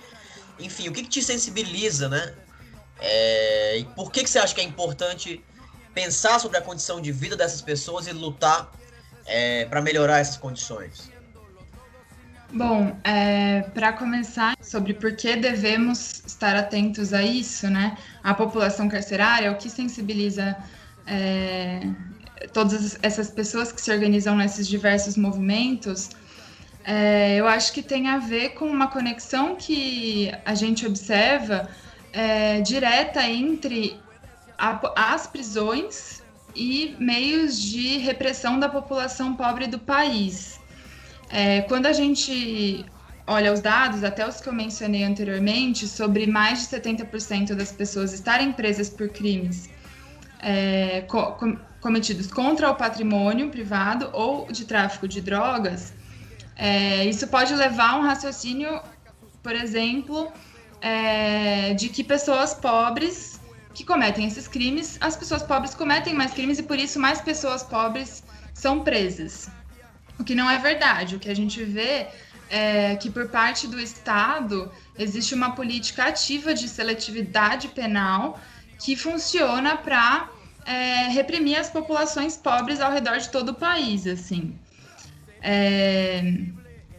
Enfim, 0.60 0.89
o 0.89 0.92
que, 0.92 1.04
que 1.04 1.10
te 1.10 1.22
sensibiliza, 1.22 2.10
né? 2.10 2.34
É, 3.00 3.78
e 3.78 3.86
por 3.86 4.12
que, 4.12 4.24
que 4.24 4.30
você 4.30 4.39
acha 4.39 4.54
que 4.54 4.62
é 4.62 4.63
importante 4.63 5.44
pensar 5.94 6.39
sobre 6.39 6.58
a 6.58 6.62
condição 6.62 7.00
de 7.00 7.12
vida 7.12 7.36
dessas 7.36 7.62
pessoas 7.62 8.08
e 8.08 8.12
lutar 8.12 8.72
é, 9.25 9.66
para 9.66 9.82
melhorar 9.82 10.20
essas 10.20 10.38
condições? 10.38 11.12
Bom, 12.51 13.00
é, 13.03 13.62
para 13.74 13.94
começar, 13.94 14.56
sobre 14.60 14.96
por 14.96 15.15
que 15.15 15.36
devemos 15.36 16.24
estar 16.25 16.56
atentos 16.56 17.13
a 17.13 17.22
isso, 17.22 17.70
né? 17.70 17.96
A 18.24 18.34
população 18.34 18.89
carcerária, 18.89 19.51
o 19.51 19.58
que 19.58 19.70
sensibiliza 19.70 20.58
é, 21.06 21.82
todas 22.51 22.98
essas 23.03 23.29
pessoas 23.29 23.72
que 23.72 23.79
se 23.79 23.91
organizam 23.91 24.36
nesses 24.36 24.68
diversos 24.68 25.15
movimentos, 25.15 26.10
é, 26.84 27.36
eu 27.36 27.48
acho 27.48 27.72
que 27.72 27.84
tem 27.84 28.08
a 28.08 28.18
ver 28.18 28.50
com 28.56 28.65
uma 28.65 28.88
conexão 28.88 29.56
que 29.56 30.32
a 30.44 30.56
gente 30.56 30.88
observa 30.88 31.70
é, 32.12 32.62
direta 32.62 33.24
entre 33.27 34.01
a, 34.58 35.13
as 35.13 35.27
prisões 35.27 36.24
e 36.56 36.96
meios 37.00 37.62
de 37.62 38.00
repressão 38.00 38.60
da 38.60 38.68
população 38.68 39.36
pobre 39.36 39.68
do 39.68 39.77
país. 39.77 40.59
É, 41.30 41.62
quando 41.62 41.86
a 41.86 41.94
gente 41.94 42.86
olha 43.28 43.54
os 43.54 43.62
dados, 43.62 44.04
até 44.04 44.28
os 44.28 44.42
que 44.42 44.50
eu 44.50 44.54
mencionei 44.54 45.04
anteriormente, 45.04 45.88
sobre 45.88 46.26
mais 46.26 46.62
de 46.62 46.76
70% 46.76 47.56
das 47.56 47.72
pessoas 47.72 48.14
estarem 48.14 48.52
presas 48.52 48.90
por 48.90 49.10
crimes 49.10 49.70
é, 50.40 51.02
co 51.08 51.38
cometidos 51.82 52.28
contra 52.28 52.70
o 52.70 52.76
patrimônio 52.76 53.50
privado 53.50 54.10
ou 54.12 54.52
de 54.52 54.66
tráfico 54.66 55.08
de 55.08 55.22
drogas, 55.22 55.94
É, 56.60 57.06
isso 57.06 57.26
pode 57.28 57.56
levar 57.56 57.92
a 57.92 57.96
um 57.96 58.02
raciocínio, 58.02 58.82
por 59.42 59.54
exemplo, 59.54 60.30
é, 60.82 61.74
de 61.74 61.88
que 61.88 62.04
pessoas 62.04 62.54
pobres 62.54 63.40
que 63.74 63.86
cometem 63.86 64.28
esses 64.28 64.46
crimes, 64.48 64.98
as 65.00 65.16
pessoas 65.16 65.42
pobres 65.42 65.74
cometem 65.74 66.14
mais 66.14 66.34
crimes 66.34 66.60
e 66.60 66.64
por 66.64 66.78
isso 66.78 67.00
mais 67.00 67.22
pessoas 67.22 67.64
pobres 67.64 68.24
são 68.54 68.82
presas. 68.84 69.50
O 70.20 70.24
que 70.24 70.36
não 70.36 70.50
é 70.50 70.58
verdade. 70.58 71.16
O 71.16 71.20
que 71.20 71.30
a 71.30 71.36
gente 71.36 71.64
vê 71.64 72.08
é 72.50 72.96
que 72.96 73.10
por 73.10 73.30
parte 73.30 73.68
do 73.68 73.80
Estado 73.80 74.72
existe 74.98 75.34
uma 75.34 75.52
política 75.52 76.06
ativa 76.06 76.54
de 76.54 76.68
seletividade 76.68 77.70
penal 77.70 78.40
que 78.80 78.96
funciona 78.96 79.78
para 79.78 80.30
é, 80.66 81.08
reprimir 81.10 81.58
as 81.58 81.70
populações 81.70 82.36
pobres 82.36 82.82
ao 82.82 82.92
redor 82.92 83.18
de 83.18 83.30
todo 83.30 83.50
o 83.50 83.54
país, 83.54 84.06
assim. 84.08 84.56
É, 85.42 86.22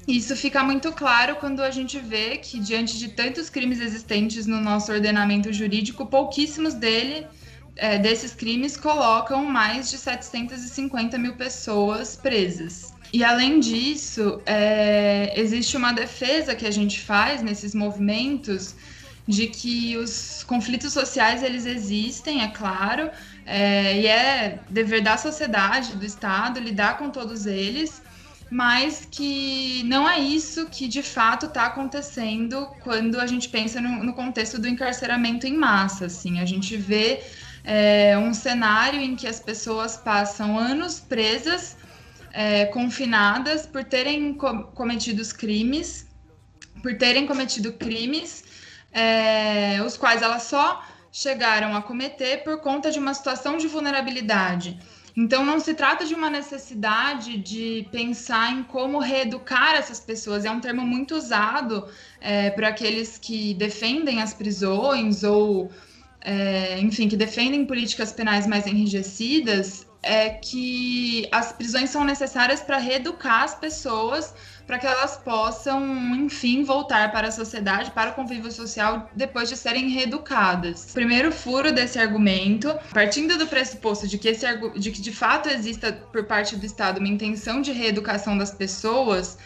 isso 0.09 0.35
fica 0.35 0.63
muito 0.63 0.93
claro 0.93 1.37
quando 1.37 1.63
a 1.63 1.71
gente 1.71 1.99
vê 1.99 2.39
que, 2.39 2.59
diante 2.59 2.99
de 2.99 3.09
tantos 3.09 3.51
crimes 3.51 3.81
existentes 3.81 4.47
no 4.47 4.61
nosso 4.61 4.91
ordenamento 4.91 5.53
jurídico, 5.53 6.07
pouquíssimos 6.07 6.75
dele, 6.75 7.27
é, 7.77 7.99
desses 7.99 8.35
crimes 8.35 8.77
colocam 8.77 9.45
mais 9.45 9.91
de 9.91 9.99
750 9.99 11.19
mil 11.19 11.35
pessoas 11.37 12.17
presas. 12.17 12.93
E 13.13 13.25
além 13.25 13.59
disso, 13.59 14.41
é, 14.47 15.33
existe 15.37 15.77
uma 15.77 15.93
defesa 15.93 16.55
que 16.55 16.67
a 16.67 16.71
gente 16.71 17.01
faz 17.01 17.43
nesses 17.43 17.75
movimentos 17.75 18.75
de 19.27 19.47
que 19.49 19.97
os 19.97 20.45
conflitos 20.45 20.93
sociais 20.93 21.43
eles 21.43 21.67
existem, 21.67 22.43
é 22.43 22.49
claro, 22.49 23.11
é, 23.45 24.01
e 24.01 24.07
é 24.07 24.61
dever 24.69 25.03
da 25.03 25.17
sociedade, 25.17 25.97
do 25.97 26.05
Estado, 26.05 26.61
lidar 26.61 26.99
com 26.99 27.11
todos 27.11 27.47
eles, 27.47 28.03
mas 28.51 29.07
que 29.09 29.83
não 29.85 30.09
é 30.09 30.19
isso 30.19 30.67
que 30.67 30.89
de 30.89 31.03
fato 31.03 31.47
está 31.47 31.67
acontecendo 31.67 32.69
quando 32.83 33.21
a 33.21 33.27
gente 33.27 33.49
pensa 33.49 33.81
no, 33.81 34.03
no, 34.03 34.13
contexto 34.13 34.59
do 34.59 34.67
encarceramento 34.67 35.47
em 35.47 35.57
massa. 35.57 36.07
Assim, 36.07 36.41
a 36.41 36.45
gente 36.45 36.77
vê 36.77 37.23
é, 37.63 38.19
um 38.19 38.35
cenário 38.35 39.01
em 39.01 39.15
que 39.15 39.29
as 39.29 39.39
pessoas 39.39 39.97
passam 39.97 40.59
anos 40.59 40.99
presas 40.99 41.77
é, 42.33 42.67
confinadas 42.67 43.67
por 43.67 43.85
terem 43.85 44.35
co 44.35 44.65
cometido 44.75 45.23
crimes, 45.35 46.07
por 46.83 46.97
terem 46.97 47.27
cometido 47.27 47.73
crimes, 47.73 48.45
é, 48.93 49.83
os 49.85 49.97
quais 49.97 50.23
elas 50.23 50.45
só 50.45 50.85
chegaram 51.13 51.75
a 51.75 51.83
cometer 51.83 52.45
por 52.45 52.61
conta 52.61 52.91
de 52.91 52.99
uma 52.99 53.15
situação 53.15 53.57
de 53.57 53.67
vulnerabilidade. 53.67 54.79
Então, 55.17 55.45
não 55.45 55.59
se 55.59 55.75
trata 55.75 56.05
de 56.05 56.15
uma 56.15 56.31
necessidade 56.31 57.37
de 57.37 57.87
pensar 57.91 58.53
em 58.53 58.63
como 58.63 59.01
reeducar 59.01 59.75
essas 59.75 59.99
pessoas. 59.99 60.45
É 60.45 60.51
um 60.51 60.61
termo 60.61 60.83
muito 60.83 61.17
usado 61.17 61.89
é, 62.21 62.49
aqueles 62.69 63.19
que 63.19 63.55
defendem 63.55 64.23
as 64.23 64.33
prisões 64.33 65.25
ou, 65.25 65.71
é, 66.21 66.79
enfim, 66.79 67.09
que 67.09 67.17
defendem 67.17 67.67
políticas 67.67 68.13
penais 68.13 68.47
mais 68.47 68.67
enrijecidas 68.67 69.90
é 70.03 70.31
que 70.31 71.29
as 71.31 71.53
prisões 71.53 71.91
são 71.91 72.05
necessárias 72.05 72.61
para 72.61 72.79
reeducar 72.79 73.43
as 73.43 73.55
pessoas 73.55 74.35
para 74.71 74.79
que 74.79 74.87
elas 74.87 75.17
possam, 75.17 76.15
enfim, 76.15 76.63
voltar 76.63 77.11
para 77.11 77.27
a 77.27 77.33
sociedade, 77.33 77.91
para 77.91 78.11
o 78.11 78.15
convívio 78.15 78.53
social 78.53 79.11
depois 79.17 79.49
de 79.49 79.57
serem 79.57 79.89
reeducadas. 79.89 80.93
Primeiro 80.95 81.33
furo 81.33 81.73
desse 81.73 81.99
argumento, 81.99 82.73
partindo 82.95 83.37
do 83.37 83.49
pressuposto 83.49 84.07
de 84.07 84.17
que, 84.17 84.29
esse, 84.29 84.47
de 84.79 84.93
que 84.93 85.01
de 85.01 85.11
fato 85.11 85.49
exista 85.49 85.93
por 86.13 86.23
parte 86.23 86.55
do 86.55 86.65
Estado 86.65 86.99
uma 86.99 87.09
intenção 87.09 87.61
de 87.61 87.73
reeducação 87.73 88.39
das 88.39 88.53
pessoas, 88.53 89.37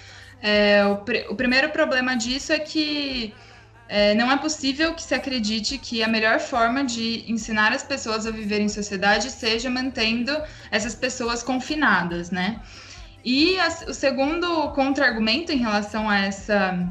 é, 0.43 0.85
o, 0.85 1.33
o 1.33 1.35
primeiro 1.35 1.71
problema 1.71 2.15
disso 2.15 2.53
é 2.53 2.59
que 2.59 3.33
é, 3.89 4.15
não 4.15 4.31
é 4.31 4.37
possível 4.37 4.95
que 4.95 5.03
se 5.03 5.15
acredite 5.15 5.77
que 5.79 6.03
a 6.03 6.09
melhor 6.09 6.41
forma 6.41 6.83
de 6.85 7.25
ensinar 7.31 7.73
as 7.73 7.83
pessoas 7.83 8.27
a 8.27 8.31
viver 8.31 8.61
em 8.61 8.69
sociedade 8.69 9.31
seja 9.31 9.69
mantendo 9.69 10.35
essas 10.71 10.95
pessoas 10.95 11.43
confinadas, 11.43 12.31
né? 12.31 12.61
E 13.25 13.59
a, 13.59 13.69
o 13.89 13.95
segundo 13.95 14.71
contra-argumento 14.71 15.53
em 15.53 15.59
relação 15.59 16.09
a 16.09 16.19
essa 16.19 16.89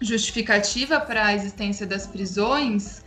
justificativa 0.00 1.00
para 1.00 1.26
a 1.26 1.34
existência 1.34 1.86
das 1.86 2.06
prisões 2.06 3.02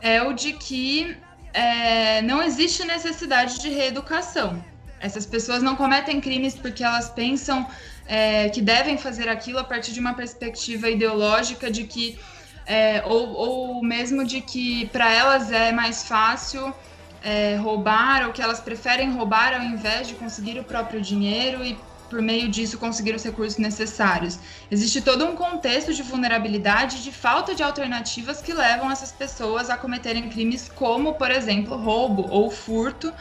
é 0.00 0.22
o 0.22 0.32
de 0.32 0.52
que 0.52 1.16
é, 1.52 2.22
não 2.22 2.42
existe 2.42 2.84
necessidade 2.84 3.60
de 3.60 3.68
reeducação. 3.68 4.62
Essas 5.00 5.26
pessoas 5.26 5.62
não 5.62 5.76
cometem 5.76 6.20
crimes 6.20 6.54
porque 6.54 6.82
elas 6.84 7.10
pensam 7.10 7.66
é, 8.06 8.48
que 8.48 8.60
devem 8.60 8.96
fazer 8.96 9.28
aquilo 9.28 9.58
a 9.58 9.64
partir 9.64 9.92
de 9.92 10.00
uma 10.00 10.14
perspectiva 10.14 10.88
ideológica 10.88 11.70
de 11.70 11.84
que 11.84 12.18
é, 12.66 13.02
ou, 13.06 13.32
ou 13.32 13.82
mesmo 13.82 14.24
de 14.24 14.40
que 14.40 14.86
para 14.86 15.10
elas 15.12 15.52
é 15.52 15.72
mais 15.72 16.04
fácil 16.04 16.74
é, 17.22 17.56
roubar, 17.56 18.26
ou 18.26 18.32
que 18.32 18.42
elas 18.42 18.60
preferem 18.60 19.12
roubar 19.12 19.54
ao 19.54 19.62
invés 19.62 20.08
de 20.08 20.14
conseguir 20.14 20.58
o 20.58 20.64
próprio 20.64 21.00
dinheiro 21.00 21.64
e 21.64 21.78
por 22.08 22.22
meio 22.22 22.48
disso 22.48 22.78
conseguir 22.78 23.14
os 23.14 23.24
recursos 23.24 23.58
necessários. 23.58 24.38
Existe 24.70 25.00
todo 25.00 25.24
um 25.24 25.34
contexto 25.34 25.92
de 25.92 26.02
vulnerabilidade, 26.02 27.02
de 27.02 27.10
falta 27.10 27.54
de 27.54 27.62
alternativas 27.62 28.40
que 28.40 28.52
levam 28.52 28.90
essas 28.90 29.10
pessoas 29.10 29.70
a 29.70 29.76
cometerem 29.76 30.28
crimes 30.28 30.70
como, 30.74 31.14
por 31.14 31.30
exemplo, 31.30 31.76
roubo 31.76 32.26
ou 32.30 32.50
furto, 32.50 33.12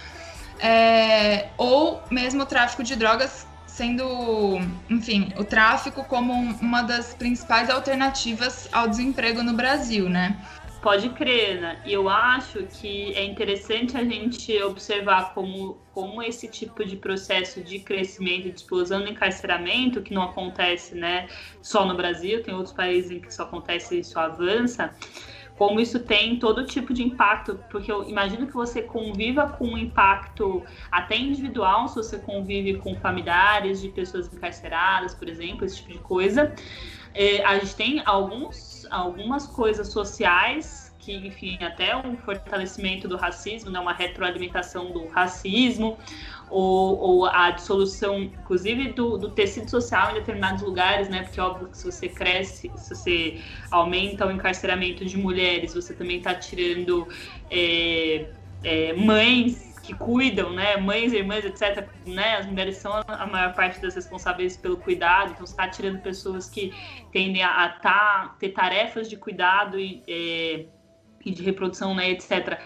é, 0.60 1.48
ou 1.58 2.02
mesmo 2.12 2.46
tráfico 2.46 2.84
de 2.84 2.96
drogas, 2.96 3.48
sendo, 3.76 4.58
enfim, 4.90 5.34
o 5.38 5.44
tráfico 5.44 6.06
como 6.06 6.32
uma 6.62 6.82
das 6.82 7.14
principais 7.14 7.70
alternativas 7.70 8.70
ao 8.72 8.88
desemprego 8.88 9.44
no 9.44 9.52
Brasil, 9.52 10.10
né? 10.10 10.40
Pode 10.82 11.10
crer, 11.10 11.60
né? 11.60 11.82
E 11.84 11.92
eu 11.92 12.08
acho 12.08 12.64
que 12.68 13.14
é 13.16 13.26
interessante 13.26 13.98
a 13.98 14.04
gente 14.04 14.62
observar 14.64 15.34
como, 15.34 15.78
como 15.94 16.24
esse 16.24 16.48
tipo 16.48 16.86
de 16.86 16.96
processo 16.96 17.60
de 17.60 17.80
crescimento, 17.80 18.44
de 18.44 18.56
explosão 18.56 19.02
do 19.02 19.10
encarceramento, 19.10 20.02
que 20.02 20.14
não 20.14 20.24
acontece 20.24 20.96
né, 20.96 21.28
só 21.62 21.86
no 21.86 21.98
Brasil, 21.98 22.44
tem 22.44 22.54
outros 22.54 22.74
países 22.74 23.12
em 23.12 23.20
que 23.20 23.28
isso 23.28 23.42
acontece 23.42 23.96
e 23.98 24.00
isso 24.00 24.18
avança, 24.18 24.96
como 25.58 25.80
isso 25.80 26.00
tem 26.00 26.38
todo 26.38 26.66
tipo 26.66 26.94
de 26.94 27.02
impacto, 27.02 27.60
porque 27.72 27.92
eu 27.92 28.08
imagino 28.10 28.46
que 28.46 28.54
você 28.54 28.82
conviva 28.82 29.48
com 29.48 29.68
um 29.68 29.78
impacto 29.78 30.64
até 30.92 31.18
individual, 31.18 31.88
se 31.88 31.96
você 31.96 32.18
convive 32.18 32.78
com 32.78 32.96
familiares 32.96 33.82
de 33.82 33.90
pessoas 33.90 34.32
encarceradas, 34.32 35.14
por 35.16 35.30
exemplo, 35.30 35.66
esse 35.66 35.78
tipo 35.78 35.94
de 35.94 36.00
coisa. 36.00 36.54
É, 37.14 37.44
a 37.46 37.58
gente 37.58 37.76
tem 37.76 38.02
alguns, 38.06 38.86
algumas 38.92 39.48
coisas 39.48 39.88
sociais 39.88 40.94
que, 41.06 41.16
enfim, 41.16 41.58
até 41.64 41.96
um 41.96 42.18
fortalecimento 42.18 43.08
do 43.08 43.16
racismo, 43.16 43.70
né, 43.70 43.80
uma 43.80 43.94
retroalimentação 43.94 44.92
do 44.92 45.08
racismo, 45.08 45.98
ou, 46.50 46.98
ou 46.98 47.26
a 47.26 47.52
dissolução, 47.52 48.24
inclusive, 48.24 48.94
do, 48.94 49.18
do, 49.18 49.30
tecido 49.32 49.70
social 49.70 50.12
em 50.12 50.16
determinados 50.16 50.62
lugares, 50.62 51.10
né? 51.10 51.24
Porque, 51.24 51.42
óbvio, 51.42 51.68
que 51.68 51.78
se 51.78 51.86
você 51.92 52.08
cresce, 52.08 52.72
se 52.76 52.96
você 52.96 53.42
aumenta 53.72 54.26
o 54.26 54.32
encarceramento 54.32 55.06
de 55.06 55.18
mulheres, 55.18 55.74
você 55.74 55.94
também 55.94 56.18
está 56.18 56.34
tirando 56.36 57.08
é, 57.50 58.28
é, 58.64 58.94
mães 58.94 59.74
que 59.84 59.94
cuidam, 59.94 60.52
né, 60.52 60.78
mães, 60.78 61.14
irmãs, 61.14 61.46
etc, 61.46 61.88
né, 62.08 62.38
as 62.38 62.48
mulheres 62.48 62.78
são 62.78 63.04
a 63.08 63.28
maior 63.28 63.54
parte 63.54 63.80
das 63.80 63.94
responsáveis 63.94 64.58
pelo 64.58 64.78
cuidado, 64.78 65.34
então 65.34 65.46
você 65.46 65.54
está 65.54 65.68
tirando 65.68 66.02
pessoas 66.02 66.50
que 66.50 66.74
tendem 67.12 67.44
a, 67.44 67.66
a 67.66 67.70
tá, 67.70 68.36
ter 68.40 68.50
tarefas 68.50 69.08
de 69.08 69.16
cuidado 69.16 69.80
e, 69.80 70.02
é, 70.08 70.66
e 71.24 71.32
de 71.32 71.44
reprodução, 71.44 71.94
né, 71.94 72.10
etc 72.10 72.60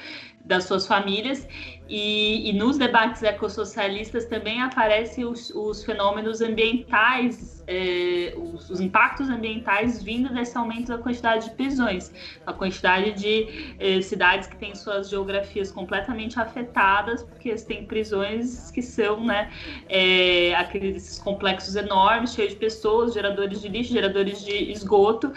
das 0.49 0.63
suas 0.63 0.87
famílias. 0.87 1.47
E, 1.87 2.49
e 2.49 2.53
nos 2.53 2.77
debates 2.77 3.23
ecossocialistas 3.23 4.25
também 4.25 4.61
aparecem 4.61 5.25
os, 5.25 5.49
os 5.51 5.83
fenômenos 5.83 6.39
ambientais, 6.39 7.63
é, 7.65 8.33
os, 8.35 8.69
os, 8.69 8.79
impactos 8.79 9.27
ambientais 9.27 10.03
vindo 10.03 10.31
desse 10.31 10.55
aumento 10.55 10.87
da 10.89 10.99
quantidade 10.99 11.49
de 11.49 11.55
prisões, 11.55 12.11
a 12.45 12.53
quantidade 12.53 13.13
de 13.13 13.75
é, 13.79 14.01
cidades 14.01 14.47
que 14.47 14.55
têm 14.57 14.75
suas 14.75 15.09
geografias 15.09 15.71
completamente 15.71 16.39
afetadas, 16.39 17.23
porque 17.23 17.53
têm 17.55 17.85
prisões 17.85 18.69
que 18.69 18.83
são 18.83 19.25
né, 19.25 19.51
é, 19.87 20.53
aqueles 20.55 21.19
complexos 21.19 21.75
enormes, 21.75 22.33
cheios 22.33 22.51
de 22.51 22.59
pessoas, 22.59 23.13
geradores 23.13 23.61
de 23.61 23.67
lixo, 23.67 23.93
geradores 23.93 24.43
de 24.45 24.71
esgoto, 24.71 25.33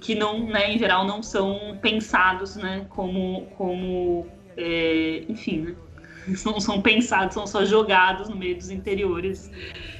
que 0.00 0.14
não, 0.14 0.46
né, 0.46 0.72
em 0.72 0.78
geral 0.78 1.06
não 1.06 1.22
são 1.22 1.78
pensados 1.82 2.56
né, 2.56 2.86
como, 2.88 3.46
como 3.58 4.39
é, 4.60 5.24
enfim, 5.28 5.74
não 6.44 6.60
são 6.60 6.82
pensados, 6.82 7.34
são 7.34 7.46
só 7.46 7.64
jogados 7.64 8.28
no 8.28 8.36
meio 8.36 8.56
dos 8.56 8.70
interiores 8.70 9.50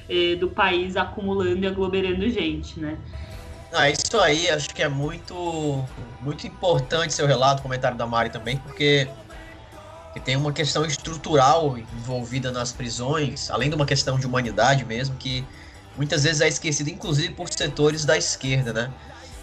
é, 0.07 0.35
do 0.35 0.49
país, 0.49 0.95
acumulando 0.95 1.63
e 1.63 1.67
aglomerando 1.67 2.29
gente, 2.29 2.79
né? 2.79 2.97
Ah, 3.73 3.89
isso 3.89 4.19
aí 4.19 4.49
acho 4.49 4.69
que 4.69 4.83
é 4.83 4.89
muito, 4.89 5.85
muito 6.21 6.45
importante 6.45 7.13
seu 7.13 7.25
relato, 7.25 7.61
comentário 7.63 7.97
da 7.97 8.05
Mari 8.05 8.29
também, 8.29 8.57
porque 8.57 9.07
tem 10.25 10.35
uma 10.35 10.51
questão 10.51 10.85
estrutural 10.85 11.77
envolvida 11.77 12.51
nas 12.51 12.73
prisões, 12.73 13.49
além 13.49 13.69
de 13.69 13.75
uma 13.75 13.85
questão 13.85 14.19
de 14.19 14.27
humanidade 14.27 14.83
mesmo, 14.83 15.15
que 15.15 15.45
muitas 15.95 16.23
vezes 16.23 16.41
é 16.41 16.49
esquecido, 16.49 16.89
inclusive 16.89 17.33
por 17.33 17.47
setores 17.49 18.03
da 18.03 18.17
esquerda, 18.17 18.73
né? 18.73 18.93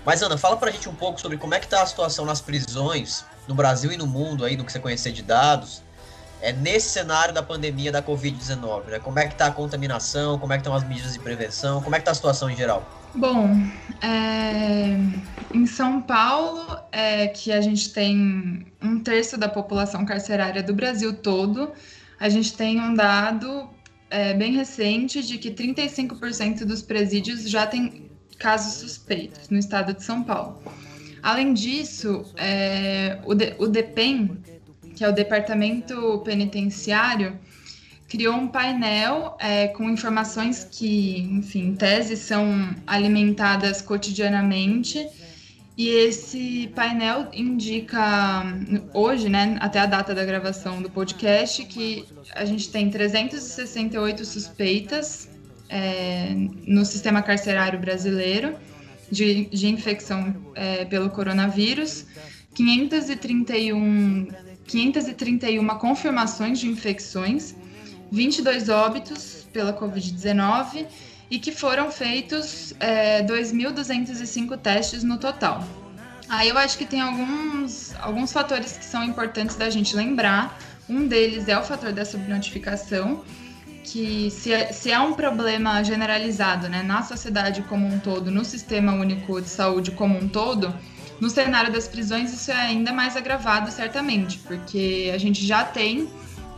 Mas 0.05 0.23
Ana, 0.23 0.37
fala 0.37 0.59
pra 0.59 0.71
gente 0.71 0.89
um 0.91 0.95
pouco 0.95 1.19
sobre 1.19 1.39
como 1.39 1.55
é 1.55 1.61
que 1.61 1.67
tá 1.67 1.83
a 1.83 1.87
situação 1.87 2.27
nas 2.27 2.41
prisões 2.43 3.25
no 3.49 3.55
Brasil 3.55 3.91
e 3.91 3.97
no 3.97 4.07
mundo 4.07 4.45
aí, 4.45 4.57
no 4.57 4.65
que 4.65 4.71
você 4.71 4.79
conhecer 4.79 5.11
de 5.11 5.23
dados, 5.23 5.83
é 6.41 6.53
nesse 6.53 6.91
cenário 6.91 7.35
da 7.35 7.43
pandemia 7.43 7.91
da 7.91 8.03
Covid-19, 8.03 8.87
né? 8.87 8.99
Como 9.01 9.19
é 9.19 9.27
que 9.27 9.35
tá 9.35 9.47
a 9.47 9.51
contaminação, 9.51 10.39
como 10.39 10.53
é 10.53 10.57
que 10.57 10.61
estão 10.61 10.75
as 10.75 10.87
medidas 10.87 11.15
de 11.15 11.19
prevenção, 11.19 11.83
como 11.83 11.97
é 11.97 11.99
que 11.99 12.05
tá 12.05 12.13
a 12.13 12.15
situação 12.15 12.49
em 12.49 12.57
geral? 12.57 12.87
Bom, 13.15 13.57
é, 14.03 14.97
em 15.53 15.67
São 15.67 16.01
Paulo, 16.01 16.79
é, 16.93 17.27
que 17.29 17.51
a 17.51 17.61
gente 17.61 17.93
tem 17.93 18.67
um 18.81 19.01
terço 19.01 19.37
da 19.37 19.49
população 19.49 20.05
carcerária 20.05 20.63
do 20.63 20.75
Brasil 20.75 21.13
todo, 21.15 21.73
a 22.21 22.29
gente 22.29 22.55
tem 22.55 22.81
um 22.81 22.95
dado 22.95 23.69
é, 24.11 24.35
bem 24.35 24.53
recente 24.53 25.23
de 25.23 25.39
que 25.39 25.51
35% 25.51 26.65
dos 26.65 26.83
presídios 26.83 27.49
já 27.49 27.67
tem 27.67 28.11
casos 28.39 28.75
suspeitos 28.75 29.49
no 29.49 29.59
estado 29.59 29.93
de 29.93 30.05
São 30.05 30.23
Paulo. 30.23 30.63
Além 31.23 31.53
disso, 31.53 32.25
é, 32.37 33.19
o, 33.25 33.35
de, 33.35 33.55
o 33.59 33.67
DEPEN, 33.67 34.39
que 34.95 35.05
é 35.05 35.09
o 35.09 35.13
Departamento 35.13 36.21
Penitenciário, 36.25 37.39
criou 38.09 38.35
um 38.35 38.49
painel 38.49 39.37
é, 39.39 39.69
com 39.69 39.89
informações 39.91 40.65
que, 40.65 41.19
enfim, 41.19 41.69
em 41.69 41.75
tese 41.75 42.17
são 42.17 42.75
alimentadas 42.87 43.83
cotidianamente. 43.83 45.07
E 45.77 45.89
esse 45.91 46.73
painel 46.75 47.29
indica 47.33 48.43
hoje, 48.93 49.29
né, 49.29 49.57
até 49.61 49.79
a 49.79 49.87
data 49.87 50.13
da 50.13 50.25
gravação 50.25 50.83
do 50.83 50.91
podcast, 50.91 51.65
que 51.67 52.05
a 52.35 52.45
gente 52.45 52.69
tem 52.71 52.91
368 52.91 54.25
suspeitas 54.25 55.29
é, 55.69 56.35
no 56.67 56.85
sistema 56.85 57.23
carcerário 57.23 57.79
brasileiro 57.79 58.57
de, 59.11 59.47
de 59.47 59.69
infecção 59.69 60.35
é, 60.55 60.85
pelo 60.85 61.11
coronavírus, 61.11 62.07
531, 62.55 64.29
531 64.67 65.67
confirmações 65.79 66.59
de 66.59 66.69
infecções 66.69 67.55
22 68.11 68.69
óbitos 68.69 69.47
pela 69.53 69.73
Covid-19 69.73 70.87
e 71.31 71.39
que 71.39 71.53
foram 71.53 71.91
feitos 71.91 72.75
é, 72.81 73.23
2.205 73.23 74.59
testes 74.59 75.05
no 75.05 75.19
total. 75.19 75.63
Aí 76.29 76.49
eu 76.49 76.59
acho 76.59 76.77
que 76.77 76.85
tem 76.85 77.01
alguns, 77.01 77.95
alguns 78.01 78.33
fatores 78.33 78.77
que 78.77 78.85
são 78.85 79.03
importantes 79.05 79.57
da 79.57 79.71
gente 79.71 79.97
lembrar. 79.97 80.59
Um 80.89 81.07
deles 81.07 81.49
é 81.49 81.59
o 81.59 81.63
fator 81.63 81.93
da 81.93 82.05
subnotificação, 82.05 83.23
que 83.93 84.31
se 84.31 84.53
é, 84.53 84.73
se 84.73 84.91
é 84.91 84.99
um 85.01 85.15
problema 85.15 85.83
generalizado 85.83 86.69
né, 86.69 86.83
na 86.83 87.03
sociedade 87.03 87.63
como 87.63 87.87
um 87.87 87.99
todo, 87.99 88.31
no 88.31 88.45
sistema 88.45 88.93
único 88.93 89.41
de 89.41 89.49
saúde 89.49 89.91
como 89.93 90.19
um 90.19 90.29
todo, 90.29 90.75
no 91.21 91.29
cenário 91.29 91.73
das 91.73 91.89
prisões 91.89 92.33
isso 92.33 92.51
é 92.51 92.55
ainda 92.55 92.93
mais 92.93 93.17
agravado, 93.17 93.71
certamente, 93.71 94.39
porque 94.39 95.11
a 95.13 95.19
gente 95.19 95.45
já 95.45 95.65
tem 95.65 96.09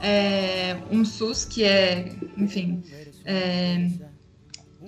é, 0.03 0.77
um 0.91 1.05
SUS 1.05 1.45
que 1.45 1.65
é, 1.65 2.13
enfim, 2.37 2.83
é, 3.25 3.89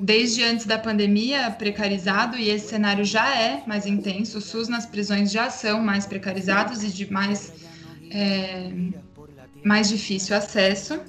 desde 0.01 0.43
antes 0.43 0.67
da 0.67 0.79
pandemia 0.79 1.51
precarizado 1.51 2.37
e 2.37 2.51
esse 2.51 2.69
cenário 2.69 3.05
já 3.05 3.35
é 3.35 3.63
mais 3.67 3.87
intenso. 3.87 4.39
O 4.39 4.41
SUS 4.41 4.69
nas 4.69 4.85
prisões 4.85 5.31
já 5.31 5.49
são 5.49 5.81
mais 5.83 6.07
precarizados 6.07 6.83
e 6.83 6.89
de 6.89 7.11
mais, 7.11 7.53
é, 8.11 8.73
mais 9.65 9.89
difícil 9.89 10.37
acesso. 10.37 11.01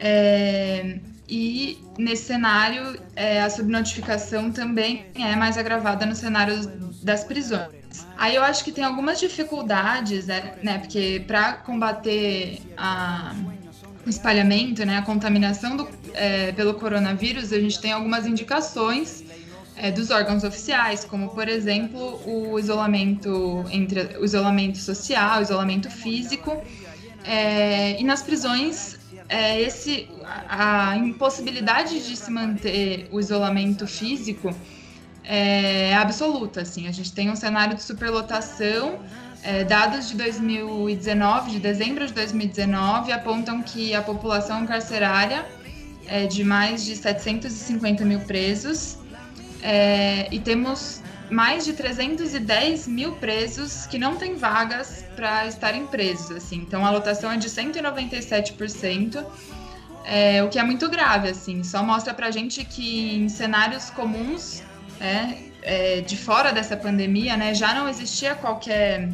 É, 0.00 0.98
e 1.28 1.78
nesse 1.98 2.24
cenário, 2.24 2.98
é, 3.14 3.42
a 3.42 3.50
subnotificação 3.50 4.50
também 4.50 5.06
é 5.14 5.36
mais 5.36 5.58
agravada 5.58 6.06
no 6.06 6.16
cenário 6.16 6.66
das 7.02 7.22
prisões. 7.22 7.68
Aí 8.16 8.34
eu 8.34 8.42
acho 8.42 8.64
que 8.64 8.72
tem 8.72 8.82
algumas 8.82 9.20
dificuldades, 9.20 10.26
né? 10.26 10.54
né 10.62 10.78
porque 10.78 11.22
para 11.26 11.54
combater 11.54 12.60
a, 12.76 13.34
o 14.06 14.10
espalhamento, 14.10 14.84
né, 14.84 14.98
a 14.98 15.02
contaminação 15.02 15.76
do, 15.76 15.88
é, 16.14 16.52
pelo 16.52 16.74
coronavírus, 16.74 17.52
a 17.52 17.60
gente 17.60 17.80
tem 17.80 17.92
algumas 17.92 18.26
indicações 18.26 19.22
é, 19.76 19.90
dos 19.90 20.10
órgãos 20.10 20.44
oficiais, 20.44 21.04
como 21.04 21.30
por 21.30 21.48
exemplo 21.48 22.20
o 22.26 22.58
isolamento 22.58 23.64
entre 23.70 24.18
o 24.18 24.24
isolamento 24.24 24.78
social, 24.78 25.42
isolamento 25.42 25.90
físico. 25.90 26.62
É, 27.24 28.00
e 28.00 28.04
nas 28.04 28.22
prisões, 28.22 28.98
é, 29.30 29.60
esse, 29.60 30.08
a, 30.24 30.90
a 30.90 30.96
impossibilidade 30.96 32.04
de 32.06 32.16
se 32.16 32.30
manter 32.32 33.08
o 33.12 33.20
isolamento 33.20 33.86
físico 33.86 34.52
é 35.22 35.94
absoluta, 35.94 36.62
assim. 36.62 36.88
A 36.88 36.90
gente 36.90 37.12
tem 37.12 37.30
um 37.30 37.36
cenário 37.36 37.76
de 37.76 37.82
superlotação. 37.82 38.98
É, 39.42 39.64
dados 39.64 40.08
de 40.08 40.16
2019, 40.16 41.52
de 41.52 41.60
dezembro 41.60 42.06
de 42.06 42.12
2019, 42.12 43.12
apontam 43.12 43.62
que 43.62 43.94
a 43.94 44.02
população 44.02 44.66
carcerária 44.66 45.46
é 46.06 46.26
de 46.26 46.42
mais 46.42 46.84
de 46.84 46.96
750 46.96 48.04
mil 48.04 48.20
presos 48.20 48.98
é, 49.62 50.28
e 50.30 50.40
temos 50.40 51.02
mais 51.30 51.64
de 51.64 51.72
310 51.72 52.88
mil 52.88 53.12
presos 53.12 53.86
que 53.86 53.98
não 53.98 54.16
têm 54.16 54.34
vagas 54.36 55.04
para 55.14 55.46
estarem 55.46 55.86
presos. 55.86 56.30
Assim. 56.32 56.56
Então 56.56 56.84
a 56.84 56.90
lotação 56.90 57.30
é 57.30 57.36
de 57.36 57.48
197%. 57.48 59.24
É, 60.04 60.42
o 60.42 60.48
que 60.48 60.58
é 60.58 60.62
muito 60.62 60.88
grave, 60.88 61.28
assim, 61.28 61.62
só 61.62 61.82
mostra 61.82 62.14
pra 62.14 62.30
gente 62.30 62.64
que 62.64 63.14
em 63.16 63.28
cenários 63.28 63.90
comuns 63.90 64.62
é, 64.98 65.36
é, 65.62 66.00
de 66.00 66.16
fora 66.16 66.52
dessa 66.52 66.76
pandemia, 66.76 67.36
né, 67.36 67.54
já 67.54 67.74
não 67.74 67.86
existia 67.88 68.34
qualquer 68.34 69.08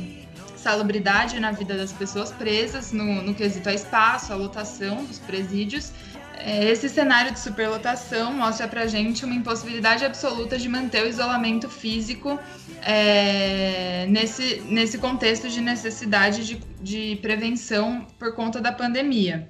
salubridade 0.57 1.39
na 1.39 1.53
vida 1.53 1.77
das 1.77 1.93
pessoas 1.93 2.33
presas 2.33 2.93
no, 2.93 3.23
no 3.23 3.35
quesito 3.35 3.69
a 3.69 3.75
espaço, 3.75 4.33
a 4.33 4.37
lotação 4.37 5.05
dos 5.05 5.19
presídios. 5.19 5.93
É, 6.39 6.65
esse 6.65 6.89
cenário 6.89 7.33
de 7.33 7.41
superlotação 7.41 8.33
mostra 8.33 8.69
pra 8.69 8.87
gente 8.87 9.25
uma 9.25 9.35
impossibilidade 9.35 10.05
absoluta 10.05 10.59
de 10.59 10.69
manter 10.69 11.05
o 11.05 11.09
isolamento 11.09 11.69
físico 11.69 12.39
é, 12.83 14.07
nesse, 14.09 14.61
nesse 14.69 14.99
contexto 14.99 15.49
de 15.49 15.61
necessidade 15.61 16.47
de, 16.47 16.63
de 16.81 17.17
prevenção 17.23 18.07
por 18.19 18.35
conta 18.35 18.61
da 18.61 18.71
pandemia. 18.71 19.49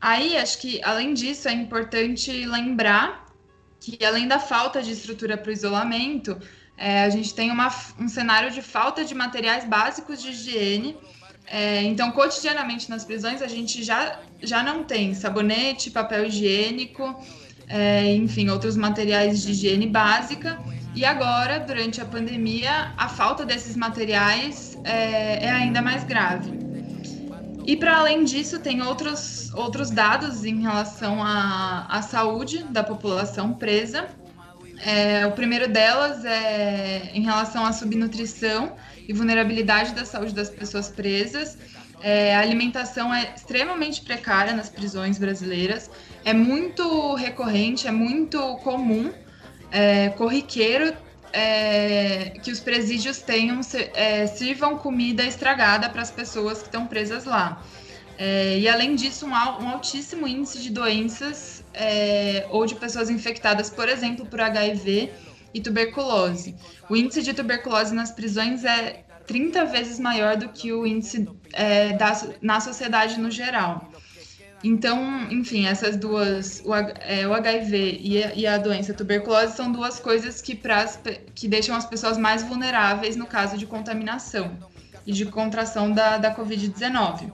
Aí, 0.00 0.36
acho 0.36 0.58
que, 0.58 0.80
além 0.84 1.14
disso, 1.14 1.48
é 1.48 1.52
importante 1.52 2.30
lembrar 2.46 3.26
que 3.80 4.04
além 4.04 4.26
da 4.28 4.38
falta 4.38 4.82
de 4.82 4.92
estrutura 4.92 5.36
para 5.36 5.50
o 5.50 5.52
isolamento, 5.52 6.38
é, 6.76 7.04
a 7.04 7.10
gente 7.10 7.34
tem 7.34 7.50
uma, 7.50 7.68
um 7.98 8.08
cenário 8.08 8.50
de 8.50 8.60
falta 8.60 9.04
de 9.04 9.14
materiais 9.14 9.64
básicos 9.64 10.20
de 10.22 10.30
higiene. 10.30 10.96
É, 11.46 11.82
então, 11.82 12.10
cotidianamente 12.10 12.90
nas 12.90 13.04
prisões, 13.04 13.40
a 13.40 13.46
gente 13.46 13.82
já, 13.82 14.18
já 14.42 14.62
não 14.62 14.82
tem 14.82 15.14
sabonete, 15.14 15.90
papel 15.90 16.26
higiênico, 16.26 17.24
é, 17.68 18.14
enfim, 18.14 18.48
outros 18.48 18.76
materiais 18.76 19.42
de 19.42 19.52
higiene 19.52 19.86
básica. 19.86 20.58
E 20.94 21.04
agora, 21.04 21.60
durante 21.60 22.00
a 22.00 22.04
pandemia, 22.04 22.92
a 22.96 23.08
falta 23.08 23.44
desses 23.44 23.76
materiais 23.76 24.78
é, 24.82 25.44
é 25.44 25.50
ainda 25.50 25.82
mais 25.82 26.04
grave. 26.04 26.50
E 27.66 27.76
para 27.76 27.98
além 27.98 28.24
disso, 28.24 28.60
tem 28.60 28.80
outros, 28.80 29.52
outros 29.52 29.90
dados 29.90 30.44
em 30.44 30.62
relação 30.62 31.22
à, 31.22 31.86
à 31.88 32.00
saúde 32.00 32.62
da 32.64 32.82
população 32.82 33.52
presa. 33.52 34.08
É, 34.84 35.26
o 35.26 35.32
primeiro 35.32 35.68
delas 35.68 36.24
é 36.24 37.10
em 37.12 37.22
relação 37.22 37.64
à 37.64 37.72
subnutrição 37.72 38.76
e 39.08 39.12
vulnerabilidade 39.12 39.94
da 39.94 40.04
saúde 40.04 40.34
das 40.34 40.50
pessoas 40.50 40.88
presas. 40.88 41.56
É, 42.02 42.36
a 42.36 42.40
alimentação 42.40 43.12
é 43.12 43.32
extremamente 43.34 44.02
precária 44.02 44.52
nas 44.52 44.68
prisões 44.68 45.18
brasileiras, 45.18 45.90
é 46.24 46.34
muito 46.34 47.14
recorrente, 47.14 47.88
é 47.88 47.90
muito 47.90 48.38
comum, 48.58 49.10
é, 49.70 50.10
corriqueiro 50.10 50.94
é, 51.32 52.32
que 52.42 52.50
os 52.50 52.60
presídios 52.60 53.18
tenham 53.18 53.60
é, 53.94 54.26
sirvam 54.26 54.78
comida 54.78 55.24
estragada 55.24 55.88
para 55.88 56.02
as 56.02 56.10
pessoas 56.10 56.58
que 56.58 56.64
estão 56.66 56.86
presas 56.86 57.24
lá. 57.24 57.62
É, 58.18 58.58
e 58.58 58.68
além 58.68 58.94
disso, 58.94 59.26
um, 59.26 59.30
um, 59.30 59.68
altíssimo 59.68 60.26
índice 60.26 60.58
de 60.62 60.70
doenças 60.70 61.62
é, 61.74 62.46
ou 62.50 62.64
de 62.64 62.74
pessoas 62.74 63.10
infectadas, 63.10 63.68
por 63.68 63.88
exemplo, 63.88 64.24
por 64.24 64.40
HIV 64.40 65.10
e 65.56 65.60
tuberculose. 65.60 66.54
O 66.90 66.94
índice 66.94 67.22
de 67.22 67.32
tuberculose 67.32 67.94
nas 67.94 68.10
prisões 68.10 68.62
é 68.62 69.04
30 69.26 69.64
vezes 69.64 69.98
maior 69.98 70.36
do 70.36 70.50
que 70.50 70.70
o 70.70 70.86
índice 70.86 71.26
é, 71.54 71.94
da, 71.94 72.12
na 72.42 72.60
sociedade 72.60 73.18
no 73.18 73.30
geral. 73.30 73.90
Então, 74.62 75.26
enfim, 75.30 75.66
essas 75.66 75.96
duas, 75.96 76.62
o, 76.62 76.74
é, 76.74 77.26
o 77.26 77.32
HIV 77.32 78.00
e 78.02 78.22
a, 78.22 78.34
e 78.34 78.46
a, 78.46 78.58
doença 78.58 78.92
tuberculose 78.92 79.56
são 79.56 79.72
duas 79.72 79.98
coisas 79.98 80.42
que, 80.42 80.54
pras, 80.54 81.00
que 81.34 81.48
deixam 81.48 81.74
as 81.74 81.86
pessoas 81.86 82.18
mais 82.18 82.42
vulneráveis 82.42 83.16
no 83.16 83.26
caso 83.26 83.56
de 83.56 83.64
contaminação 83.64 84.58
e 85.06 85.12
de 85.12 85.24
contração 85.24 85.90
da, 85.90 86.18
da 86.18 86.34
Covid-19. 86.34 87.32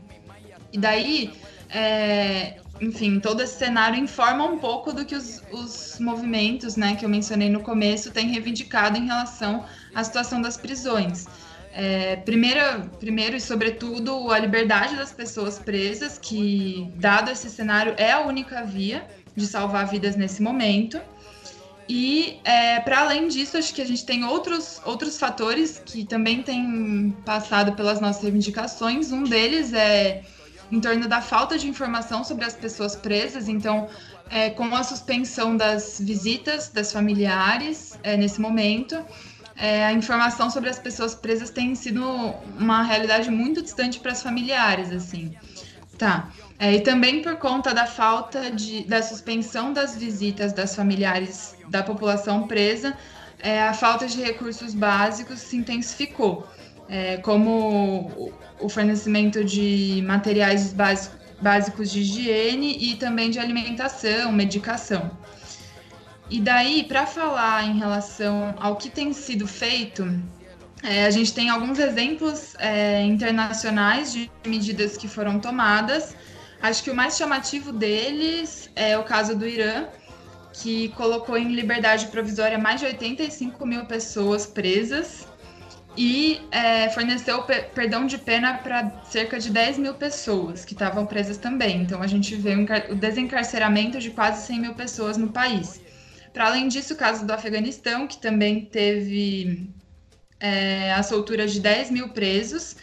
E 0.73 0.79
daí, 0.79 1.33
é, 1.69 2.61
enfim, 2.81 3.21
todo 3.21 3.43
esse 3.43 3.59
cenário 3.59 3.99
informa 3.99 4.45
um 4.45 4.59
pouco 4.59 4.93
do 4.93 5.05
que 5.05 5.15
os, 5.15 5.43
os 5.53 5.99
movimentos, 6.01 6.77
né, 6.77 6.97
que 6.97 7.05
eu 7.05 7.09
mencionei 7.09 7.49
no 7.49 7.61
começo, 7.61 8.11
têm 8.11 8.29
reivindicado 8.29 8.99
em 8.99 9.07
relação 9.07 9.65
à 9.95 10.03
situação 10.03 10.41
das 10.41 10.57
prisões. 10.57 11.27
É, 11.75 12.17
primeiro, 12.17 12.91
primeiro 13.01 13.37
e 13.37 13.41
sobretudo, 13.41 14.31
a 14.31 14.39
liberdade 14.39 14.97
das 14.97 15.13
pessoas 15.13 15.59
presas, 15.59 16.19
que, 16.19 16.91
dado 16.97 17.31
esse 17.31 17.49
cenário, 17.49 17.95
é 17.97 18.13
a 18.13 18.21
única 18.21 18.63
via 18.65 19.07
de 19.35 19.47
salvar 19.47 19.87
vidas 19.87 20.17
nesse 20.17 20.43
momento. 20.43 21.01
E, 21.89 22.41
é, 22.45 22.81
para 22.81 23.01
além 23.01 23.29
disso, 23.29 23.57
acho 23.57 23.75
que 23.75 23.81
a 23.83 23.87
gente 23.87 24.05
tem 24.05 24.25
outros, 24.25 24.81
outros 24.85 25.19
fatores 25.19 25.83
que 25.85 26.05
também 26.05 26.43
têm 26.43 27.15
passado 27.25 27.73
pelas 27.73 28.01
nossas 28.01 28.23
reivindicações. 28.23 29.11
Um 29.11 29.25
deles 29.25 29.73
é 29.73 30.23
em 30.73 30.81
torno 30.81 31.07
da 31.07 31.21
falta 31.21 31.59
de 31.59 31.69
informação 31.69 32.25
sobre 32.25 32.47
as 32.47 32.55
pessoas 32.55 32.97
presas. 32.97 33.47
Então, 33.47 33.89
é, 34.31 34.49
com 34.49 34.75
a 34.75 34.83
suspensão 34.83 35.55
das 35.55 36.01
visitas 36.01 36.71
das 36.71 36.91
familiares 36.91 37.99
é, 38.03 38.17
nesse 38.17 38.41
momento, 38.41 38.99
é, 39.55 39.85
a 39.85 39.93
informação 39.93 40.49
sobre 40.49 40.71
as 40.71 40.79
pessoas 40.79 41.15
presas 41.15 41.51
tem 41.51 41.75
sido 41.75 42.03
uma 42.59 42.83
realidade 42.83 43.31
muito 43.31 43.61
distante 43.61 44.01
para 44.01 44.13
as 44.13 44.23
familiares, 44.23 44.91
assim. 44.91 45.35
Tá. 45.99 46.31
É, 46.59 46.75
e 46.75 46.81
também 46.81 47.21
por 47.21 47.37
conta 47.37 47.75
da 47.75 47.87
falta 47.87 48.51
de, 48.51 48.85
da 48.85 49.03
suspensão 49.03 49.75
das 49.75 49.95
visitas 49.95 50.55
das 50.55 50.75
familiares 50.75 51.55
da 51.69 51.83
população 51.83 52.47
presa, 52.49 52.97
é, 53.41 53.63
a 53.63 53.75
falta 53.75 54.07
de 54.07 54.23
recursos 54.23 54.73
básicos 54.73 55.41
se 55.41 55.57
intensificou, 55.57 56.47
é, 56.93 57.17
como 57.17 58.37
o 58.61 58.69
fornecimento 58.69 59.43
de 59.43 60.05
materiais 60.07 60.75
básicos 61.41 61.91
de 61.91 62.01
higiene 62.01 62.77
e 62.79 62.97
também 62.97 63.31
de 63.31 63.39
alimentação, 63.39 64.31
medicação. 64.31 65.11
E 66.29 66.39
daí, 66.39 66.85
para 66.85 67.07
falar 67.07 67.65
em 67.65 67.79
relação 67.79 68.55
ao 68.61 68.77
que 68.77 68.91
tem 68.91 69.11
sido 69.15 69.47
feito, 69.47 70.07
é, 70.83 71.07
a 71.07 71.11
gente 71.11 71.33
tem 71.33 71.49
alguns 71.49 71.79
exemplos 71.79 72.55
é, 72.59 73.03
internacionais 73.05 74.13
de 74.13 74.31
medidas 74.47 74.95
que 74.95 75.09
foram 75.09 75.41
tomadas. 75.41 76.15
Acho 76.61 76.83
que 76.85 76.91
o 76.91 76.95
mais 76.95 77.17
chamativo 77.17 77.73
deles 77.73 78.71
é 78.77 78.99
o 78.99 79.03
caso 79.03 79.35
do 79.35 79.47
Irã, 79.47 79.87
que 80.53 80.91
colocou 80.91 81.39
em 81.39 81.55
liberdade 81.55 82.07
provisória 82.09 82.59
mais 82.59 82.81
de 82.81 82.87
85 82.87 83.65
mil 83.65 83.87
pessoas 83.87 84.45
presas 84.45 85.32
e 85.97 86.41
é, 86.51 86.89
forneceu 86.91 87.43
perdão 87.43 88.07
de 88.07 88.17
pena 88.17 88.55
para 88.55 89.03
cerca 89.05 89.39
de 89.39 89.51
10 89.51 89.79
mil 89.79 89.95
pessoas 89.95 90.65
que 90.65 90.73
estavam 90.73 91.05
presas 91.05 91.37
também. 91.37 91.83
Então 91.83 92.03
a 92.03 92.07
gente 92.07 92.35
vê 92.35 92.55
o 92.91 92.95
desencarceramento 92.95 93.99
de 93.99 94.11
quase 94.11 94.47
100 94.47 94.61
mil 94.61 94.75
pessoas 94.75 95.17
no 95.17 95.33
país. 95.33 95.81
Para 96.33 96.47
além 96.47 96.69
disso, 96.69 96.95
o 96.95 96.97
caso 96.97 97.27
do 97.27 97.33
Afeganistão, 97.33 98.07
que 98.07 98.17
também 98.17 98.65
teve 98.65 99.69
é, 100.41 100.93
a 100.95 101.03
soltura 101.03 101.47
de 101.47 101.61
10 101.61 101.91
mil 101.91 102.09
presos. 102.09 102.75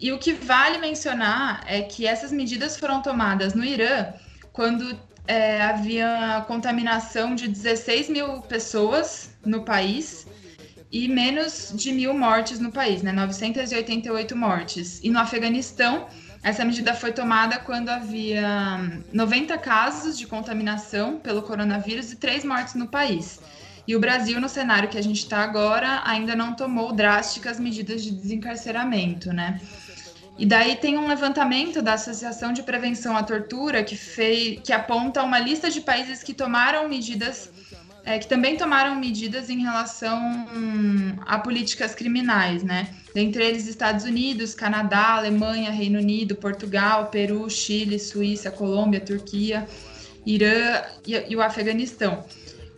E 0.00 0.10
o 0.10 0.18
que 0.18 0.32
vale 0.32 0.78
mencionar 0.78 1.62
é 1.66 1.82
que 1.82 2.06
essas 2.06 2.32
medidas 2.32 2.76
foram 2.76 3.02
tomadas 3.02 3.54
no 3.54 3.64
Irã 3.64 4.12
quando 4.52 4.98
é, 5.28 5.62
havia 5.62 6.44
contaminação 6.48 7.34
de 7.36 7.46
16 7.46 8.08
mil 8.08 8.40
pessoas 8.42 9.30
no 9.44 9.64
país 9.64 10.26
e 10.90 11.06
menos 11.08 11.72
de 11.74 11.92
mil 11.92 12.14
mortes 12.14 12.58
no 12.58 12.72
país, 12.72 13.02
né? 13.02 13.12
988 13.12 14.34
mortes. 14.34 15.00
E 15.02 15.10
no 15.10 15.18
Afeganistão, 15.18 16.08
essa 16.42 16.64
medida 16.64 16.94
foi 16.94 17.12
tomada 17.12 17.58
quando 17.58 17.88
havia 17.90 18.80
90 19.12 19.58
casos 19.58 20.16
de 20.16 20.26
contaminação 20.26 21.18
pelo 21.18 21.42
coronavírus 21.42 22.12
e 22.12 22.16
três 22.16 22.44
mortes 22.44 22.74
no 22.74 22.86
país. 22.86 23.40
E 23.86 23.96
o 23.96 24.00
Brasil, 24.00 24.40
no 24.40 24.48
cenário 24.48 24.88
que 24.88 24.98
a 24.98 25.02
gente 25.02 25.18
está 25.18 25.38
agora, 25.38 26.02
ainda 26.04 26.36
não 26.36 26.54
tomou 26.54 26.92
drásticas 26.92 27.58
medidas 27.58 28.02
de 28.02 28.10
desencarceramento, 28.10 29.32
né? 29.32 29.60
E 30.38 30.46
daí 30.46 30.76
tem 30.76 30.96
um 30.96 31.08
levantamento 31.08 31.82
da 31.82 31.94
Associação 31.94 32.52
de 32.52 32.62
Prevenção 32.62 33.16
à 33.16 33.24
Tortura 33.24 33.82
que, 33.82 33.96
fez, 33.96 34.60
que 34.62 34.72
aponta 34.72 35.22
uma 35.22 35.38
lista 35.38 35.68
de 35.68 35.80
países 35.80 36.22
que 36.22 36.32
tomaram 36.32 36.88
medidas 36.88 37.50
é, 38.08 38.18
que 38.18 38.26
também 38.26 38.56
tomaram 38.56 38.94
medidas 38.94 39.50
em 39.50 39.60
relação 39.60 40.18
a 41.26 41.38
políticas 41.38 41.94
criminais, 41.94 42.62
né? 42.62 42.88
Dentre 43.14 43.44
eles 43.44 43.66
Estados 43.66 44.06
Unidos, 44.06 44.54
Canadá, 44.54 45.16
Alemanha, 45.16 45.70
Reino 45.70 45.98
Unido, 45.98 46.34
Portugal, 46.34 47.08
Peru, 47.08 47.50
Chile, 47.50 47.98
Suíça, 47.98 48.50
Colômbia, 48.50 48.98
Turquia, 48.98 49.68
Irã 50.24 50.82
e, 51.06 51.22
e 51.28 51.36
o 51.36 51.42
Afeganistão. 51.42 52.24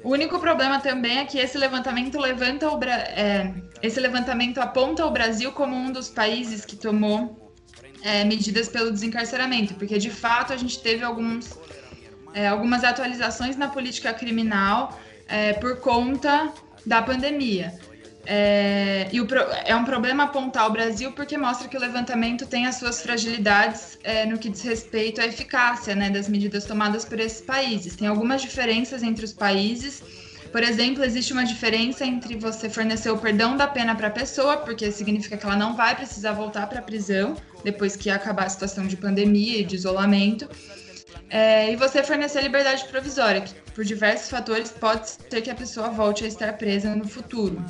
O 0.03 0.11
único 0.11 0.41
problema 0.41 0.81
também 0.81 1.19
é 1.19 1.25
que 1.25 1.39
esse 1.39 1.57
levantamento 1.57 2.19
levanta 2.19 2.69
o, 2.69 2.83
é, 2.83 3.55
esse 3.81 4.01
levantamento 4.01 4.59
aponta 4.59 5.07
o 5.07 5.13
Brasil 5.13 5.53
como 5.53 5.77
um 5.77 5.93
dos 5.93 6.09
países 6.09 6.65
que 6.65 6.75
tomou 6.75 7.55
é, 8.03 8.25
medidas 8.25 8.69
pelo 8.69 8.91
desencarceramento, 8.91 9.75
porque 9.75 9.97
de 9.97 10.11
fato 10.11 10.53
a 10.53 10.57
gente 10.57 10.83
teve 10.83 11.05
alguns, 11.05 11.57
é, 12.35 12.49
algumas 12.49 12.83
atualizações 12.83 13.57
na 13.57 13.69
política 13.69 14.13
criminal 14.13 14.99
é, 15.31 15.53
por 15.55 15.77
conta 15.81 16.53
da 16.85 17.01
pandemia. 17.01 17.73
É, 18.27 19.09
e 19.13 19.21
o, 19.21 19.27
é 19.65 19.75
um 19.75 19.85
problema 19.85 20.25
apontar 20.25 20.67
o 20.67 20.71
Brasil 20.71 21.13
porque 21.13 21.39
mostra 21.39 21.69
que 21.69 21.77
o 21.77 21.81
levantamento 21.81 22.47
tem 22.47 22.67
as 22.67 22.77
suas 22.77 23.01
fragilidades 23.01 23.99
é, 24.05 24.27
no 24.27 24.39
que 24.39 24.51
diz 24.51 24.63
respeito 24.63 25.21
à 25.21 25.27
eficácia 25.27 25.95
né, 25.95 26.11
das 26.11 26.29
medidas 26.29 26.65
tomadas 26.65 27.05
por 27.05 27.19
esses 27.19 27.41
países. 27.41 27.97
Tem 27.97 28.07
algumas 28.07 28.43
diferenças 28.43 29.03
entre 29.03 29.25
os 29.25 29.33
países. 29.33 30.03
Por 30.53 30.63
exemplo, 30.63 31.05
existe 31.05 31.33
uma 31.33 31.45
diferença 31.45 32.05
entre 32.05 32.37
você 32.37 32.69
fornecer 32.69 33.11
o 33.11 33.17
perdão 33.17 33.57
da 33.57 33.69
pena 33.69 33.95
para 33.95 34.09
a 34.09 34.11
pessoa, 34.11 34.59
porque 34.59 34.91
significa 34.91 35.37
que 35.37 35.47
ela 35.47 35.57
não 35.57 35.77
vai 35.77 35.95
precisar 35.95 36.33
voltar 36.33 36.67
para 36.67 36.81
a 36.81 36.83
prisão 36.83 37.37
depois 37.63 37.95
que 37.97 38.11
acabar 38.11 38.47
a 38.47 38.49
situação 38.49 38.87
de 38.87 38.97
pandemia 38.97 39.59
e 39.59 39.65
de 39.65 39.77
isolamento, 39.77 40.49
é, 41.31 41.73
e 41.73 41.77
você 41.77 42.03
fornecer 42.03 42.43
liberdade 42.43 42.85
provisória, 42.87 43.41
que 43.41 43.55
por 43.73 43.85
diversos 43.85 44.29
fatores 44.29 44.71
pode 44.71 45.09
ser 45.09 45.41
que 45.41 45.51
a 45.51 45.55
pessoa 45.55 45.89
volte 45.89 46.25
a 46.25 46.29
estar 46.29 46.53
presa 46.55 46.95
no 46.95 47.07
futuro. 47.07 47.65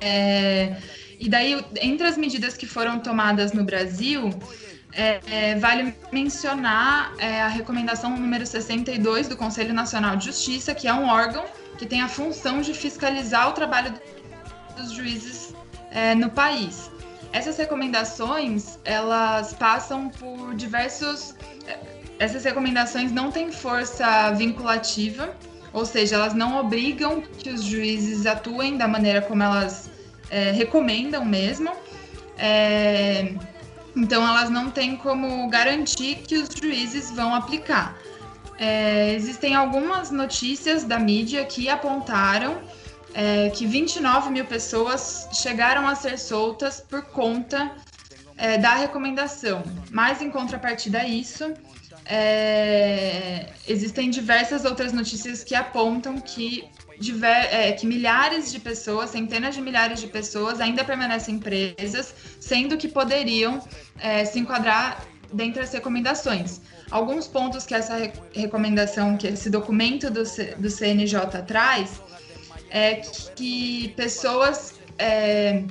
É, 0.00 0.76
e 1.18 1.28
daí, 1.28 1.64
entre 1.80 2.06
as 2.06 2.18
medidas 2.18 2.56
que 2.56 2.66
foram 2.66 3.00
tomadas 3.00 3.52
no 3.52 3.64
Brasil, 3.64 4.30
é, 4.92 5.20
é, 5.30 5.54
vale 5.56 5.94
mencionar 6.12 7.14
é, 7.18 7.40
a 7.40 7.48
recomendação 7.48 8.10
número 8.10 8.46
62 8.46 9.28
do 9.28 9.36
Conselho 9.36 9.72
Nacional 9.72 10.16
de 10.16 10.26
Justiça, 10.26 10.74
que 10.74 10.86
é 10.86 10.92
um 10.92 11.08
órgão 11.08 11.44
que 11.78 11.86
tem 11.86 12.02
a 12.02 12.08
função 12.08 12.60
de 12.60 12.74
fiscalizar 12.74 13.48
o 13.48 13.52
trabalho 13.52 13.94
dos 14.76 14.92
juízes 14.92 15.54
é, 15.90 16.14
no 16.14 16.30
país. 16.30 16.90
Essas 17.32 17.56
recomendações, 17.56 18.78
elas 18.84 19.52
passam 19.54 20.08
por 20.08 20.54
diversos 20.54 21.34
essas 22.18 22.44
recomendações 22.44 23.12
não 23.12 23.30
têm 23.30 23.52
força 23.52 24.30
vinculativa, 24.32 25.34
ou 25.72 25.84
seja, 25.84 26.16
elas 26.16 26.34
não 26.34 26.58
obrigam 26.58 27.20
que 27.20 27.50
os 27.50 27.62
juízes 27.62 28.24
atuem 28.24 28.76
da 28.76 28.88
maneira 28.88 29.20
como 29.20 29.42
elas 29.42 29.90
é, 30.30 30.50
recomendam 30.50 31.24
mesmo. 31.24 31.70
É, 32.38 33.34
então, 33.94 34.26
elas 34.26 34.50
não 34.50 34.70
têm 34.70 34.96
como 34.96 35.48
garantir 35.48 36.16
que 36.26 36.36
os 36.36 36.48
juízes 36.54 37.10
vão 37.10 37.34
aplicar. 37.34 37.96
É, 38.58 39.12
existem 39.14 39.54
algumas 39.54 40.10
notícias 40.10 40.84
da 40.84 40.98
mídia 40.98 41.44
que 41.44 41.68
apontaram 41.68 42.58
é, 43.12 43.50
que 43.50 43.66
29 43.66 44.30
mil 44.30 44.44
pessoas 44.44 45.28
chegaram 45.32 45.86
a 45.86 45.94
ser 45.94 46.18
soltas 46.18 46.80
por 46.80 47.02
conta 47.02 47.72
é, 48.36 48.58
da 48.58 48.74
recomendação. 48.74 49.62
Mas, 49.90 50.20
em 50.20 50.30
contrapartida 50.30 51.00
a 51.00 51.08
isso, 51.08 51.54
é, 52.08 53.46
existem 53.66 54.10
diversas 54.10 54.64
outras 54.64 54.92
notícias 54.92 55.42
que 55.42 55.54
apontam 55.54 56.20
que, 56.20 56.64
diver, 57.00 57.52
é, 57.52 57.72
que 57.72 57.86
milhares 57.86 58.52
de 58.52 58.60
pessoas, 58.60 59.10
centenas 59.10 59.54
de 59.54 59.60
milhares 59.60 60.00
de 60.00 60.06
pessoas 60.06 60.60
ainda 60.60 60.84
permanecem 60.84 61.38
presas, 61.38 62.14
sendo 62.38 62.76
que 62.76 62.88
poderiam 62.88 63.60
é, 63.98 64.24
se 64.24 64.38
enquadrar 64.38 65.04
dentre 65.32 65.62
as 65.62 65.72
recomendações. 65.72 66.60
Alguns 66.90 67.26
pontos 67.26 67.66
que 67.66 67.74
essa 67.74 67.96
re 67.96 68.12
recomendação, 68.32 69.16
que 69.16 69.26
esse 69.26 69.50
documento 69.50 70.08
do, 70.08 70.24
C, 70.24 70.54
do 70.54 70.70
CNJ 70.70 71.42
traz, 71.44 72.00
é 72.70 72.94
que, 72.94 73.30
que 73.34 73.88
pessoas 73.96 74.74
é, 74.96 75.64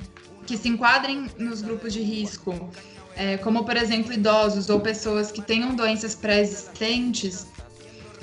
que 0.46 0.56
se 0.58 0.68
enquadrem 0.68 1.26
nos 1.38 1.62
grupos 1.62 1.94
de 1.94 2.02
risco 2.02 2.70
é, 3.16 3.36
como 3.38 3.64
por 3.64 3.76
exemplo 3.76 4.12
idosos 4.12 4.68
ou 4.68 4.80
pessoas 4.80 5.32
que 5.32 5.42
tenham 5.42 5.74
doenças 5.74 6.14
pré-existentes 6.14 7.46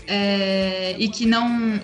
é, 0.08 0.95
e 0.97 1.10
que 1.10 1.25
não 1.25 1.79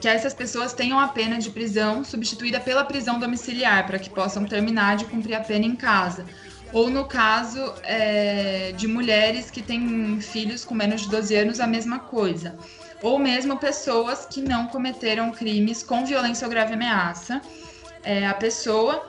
que 0.00 0.08
essas 0.08 0.32
pessoas 0.32 0.72
tenham 0.72 0.98
a 0.98 1.08
pena 1.08 1.38
de 1.38 1.50
prisão 1.50 2.02
substituída 2.02 2.58
pela 2.58 2.84
prisão 2.84 3.18
domiciliar 3.18 3.86
para 3.86 3.98
que 3.98 4.08
possam 4.08 4.46
terminar 4.46 4.96
de 4.96 5.04
cumprir 5.04 5.34
a 5.34 5.40
pena 5.40 5.66
em 5.66 5.76
casa 5.76 6.24
ou 6.72 6.88
no 6.88 7.04
caso 7.04 7.74
é, 7.82 8.72
de 8.72 8.86
mulheres 8.86 9.50
que 9.50 9.60
têm 9.60 10.20
filhos 10.20 10.64
com 10.64 10.74
menos 10.74 11.02
de 11.02 11.08
12 11.08 11.34
anos, 11.34 11.60
a 11.60 11.66
mesma 11.66 11.98
coisa. 11.98 12.56
Ou 13.02 13.18
mesmo 13.18 13.56
pessoas 13.56 14.26
que 14.26 14.40
não 14.40 14.66
cometeram 14.68 15.32
crimes 15.32 15.82
com 15.82 16.04
violência 16.04 16.46
ou 16.46 16.50
grave 16.50 16.74
ameaça. 16.74 17.40
É, 18.02 18.26
a 18.26 18.34
pessoa 18.34 19.04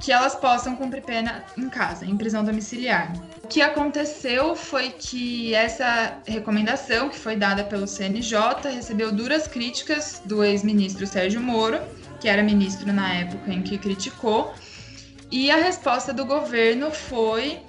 que 0.00 0.12
elas 0.12 0.34
possam 0.34 0.76
cumprir 0.76 1.02
pena 1.02 1.44
em 1.56 1.68
casa, 1.68 2.04
em 2.04 2.16
prisão 2.16 2.44
domiciliar. 2.44 3.12
O 3.42 3.48
que 3.48 3.62
aconteceu 3.62 4.54
foi 4.54 4.90
que 4.90 5.54
essa 5.54 6.18
recomendação, 6.26 7.08
que 7.08 7.18
foi 7.18 7.36
dada 7.36 7.64
pelo 7.64 7.86
CNJ, 7.86 8.68
recebeu 8.74 9.10
duras 9.10 9.46
críticas 9.46 10.20
do 10.24 10.44
ex-ministro 10.44 11.06
Sérgio 11.06 11.40
Moro, 11.40 11.80
que 12.20 12.28
era 12.28 12.42
ministro 12.42 12.92
na 12.92 13.14
época 13.14 13.52
em 13.52 13.62
que 13.62 13.78
criticou, 13.78 14.52
e 15.30 15.50
a 15.50 15.56
resposta 15.56 16.12
do 16.12 16.24
governo 16.24 16.90
foi 16.90 17.60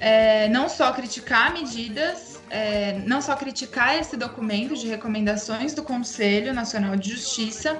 é, 0.00 0.48
não 0.48 0.68
só 0.68 0.92
criticar 0.92 1.52
medidas, 1.52 2.40
é, 2.50 2.98
não 3.06 3.20
só 3.20 3.34
criticar 3.36 3.98
esse 3.98 4.16
documento 4.16 4.74
de 4.76 4.86
recomendações 4.86 5.74
do 5.74 5.82
Conselho 5.82 6.52
Nacional 6.52 6.96
de 6.96 7.10
Justiça, 7.10 7.78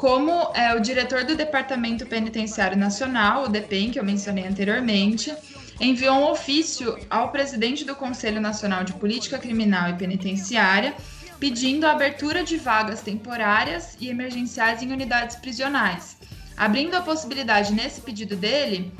como 0.00 0.50
é, 0.54 0.74
o 0.74 0.80
diretor 0.80 1.24
do 1.24 1.36
Departamento 1.36 2.06
Penitenciário 2.06 2.74
Nacional, 2.74 3.44
o 3.44 3.48
DEPEN, 3.48 3.90
que 3.90 4.00
eu 4.00 4.02
mencionei 4.02 4.46
anteriormente, 4.46 5.30
enviou 5.78 6.16
um 6.16 6.30
ofício 6.30 6.98
ao 7.10 7.30
presidente 7.30 7.84
do 7.84 7.94
Conselho 7.94 8.40
Nacional 8.40 8.82
de 8.82 8.94
Política 8.94 9.38
Criminal 9.38 9.90
e 9.90 9.98
Penitenciária, 9.98 10.94
pedindo 11.38 11.84
a 11.84 11.92
abertura 11.92 12.42
de 12.42 12.56
vagas 12.56 13.02
temporárias 13.02 13.98
e 14.00 14.08
emergenciais 14.08 14.82
em 14.82 14.90
unidades 14.90 15.36
prisionais, 15.36 16.16
abrindo 16.56 16.94
a 16.94 17.02
possibilidade 17.02 17.74
nesse 17.74 18.00
pedido 18.00 18.34
dele 18.34 18.90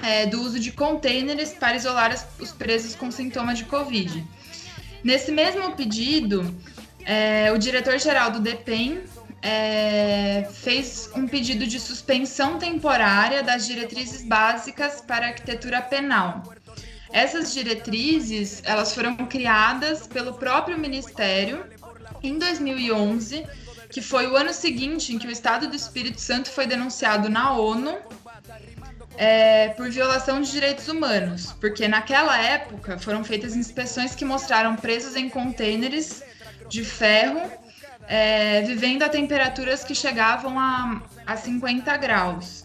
é, 0.00 0.26
do 0.26 0.40
uso 0.40 0.60
de 0.60 0.70
containers 0.70 1.54
para 1.54 1.74
isolar 1.74 2.14
os 2.38 2.52
presos 2.52 2.94
com 2.94 3.10
sintomas 3.10 3.58
de 3.58 3.64
Covid. 3.64 4.24
Nesse 5.02 5.32
mesmo 5.32 5.72
pedido, 5.72 6.54
é, 7.04 7.50
o 7.52 7.58
diretor-geral 7.58 8.30
do 8.30 8.38
DEPEN 8.38 9.02
é, 9.48 10.48
fez 10.52 11.08
um 11.14 11.28
pedido 11.28 11.68
de 11.68 11.78
suspensão 11.78 12.58
temporária 12.58 13.44
das 13.44 13.64
diretrizes 13.64 14.24
básicas 14.24 15.00
para 15.00 15.28
arquitetura 15.28 15.80
penal. 15.80 16.42
Essas 17.12 17.54
diretrizes 17.54 18.60
elas 18.64 18.92
foram 18.92 19.14
criadas 19.14 20.08
pelo 20.08 20.34
próprio 20.34 20.76
Ministério 20.76 21.64
em 22.24 22.36
2011, 22.40 23.46
que 23.88 24.02
foi 24.02 24.26
o 24.26 24.36
ano 24.36 24.52
seguinte 24.52 25.14
em 25.14 25.18
que 25.18 25.28
o 25.28 25.30
Estado 25.30 25.68
do 25.68 25.76
Espírito 25.76 26.20
Santo 26.20 26.50
foi 26.50 26.66
denunciado 26.66 27.28
na 27.28 27.52
ONU 27.52 27.96
é, 29.16 29.68
por 29.68 29.88
violação 29.88 30.40
de 30.40 30.50
direitos 30.50 30.88
humanos, 30.88 31.52
porque 31.60 31.86
naquela 31.86 32.36
época 32.36 32.98
foram 32.98 33.22
feitas 33.22 33.54
inspeções 33.54 34.12
que 34.12 34.24
mostraram 34.24 34.74
presos 34.74 35.14
em 35.14 35.28
contêineres 35.28 36.24
de 36.68 36.84
ferro 36.84 37.40
é, 38.08 38.62
vivendo 38.62 39.02
a 39.02 39.08
temperaturas 39.08 39.84
que 39.84 39.94
chegavam 39.94 40.58
a, 40.58 41.02
a 41.26 41.36
50 41.36 41.96
graus. 41.96 42.64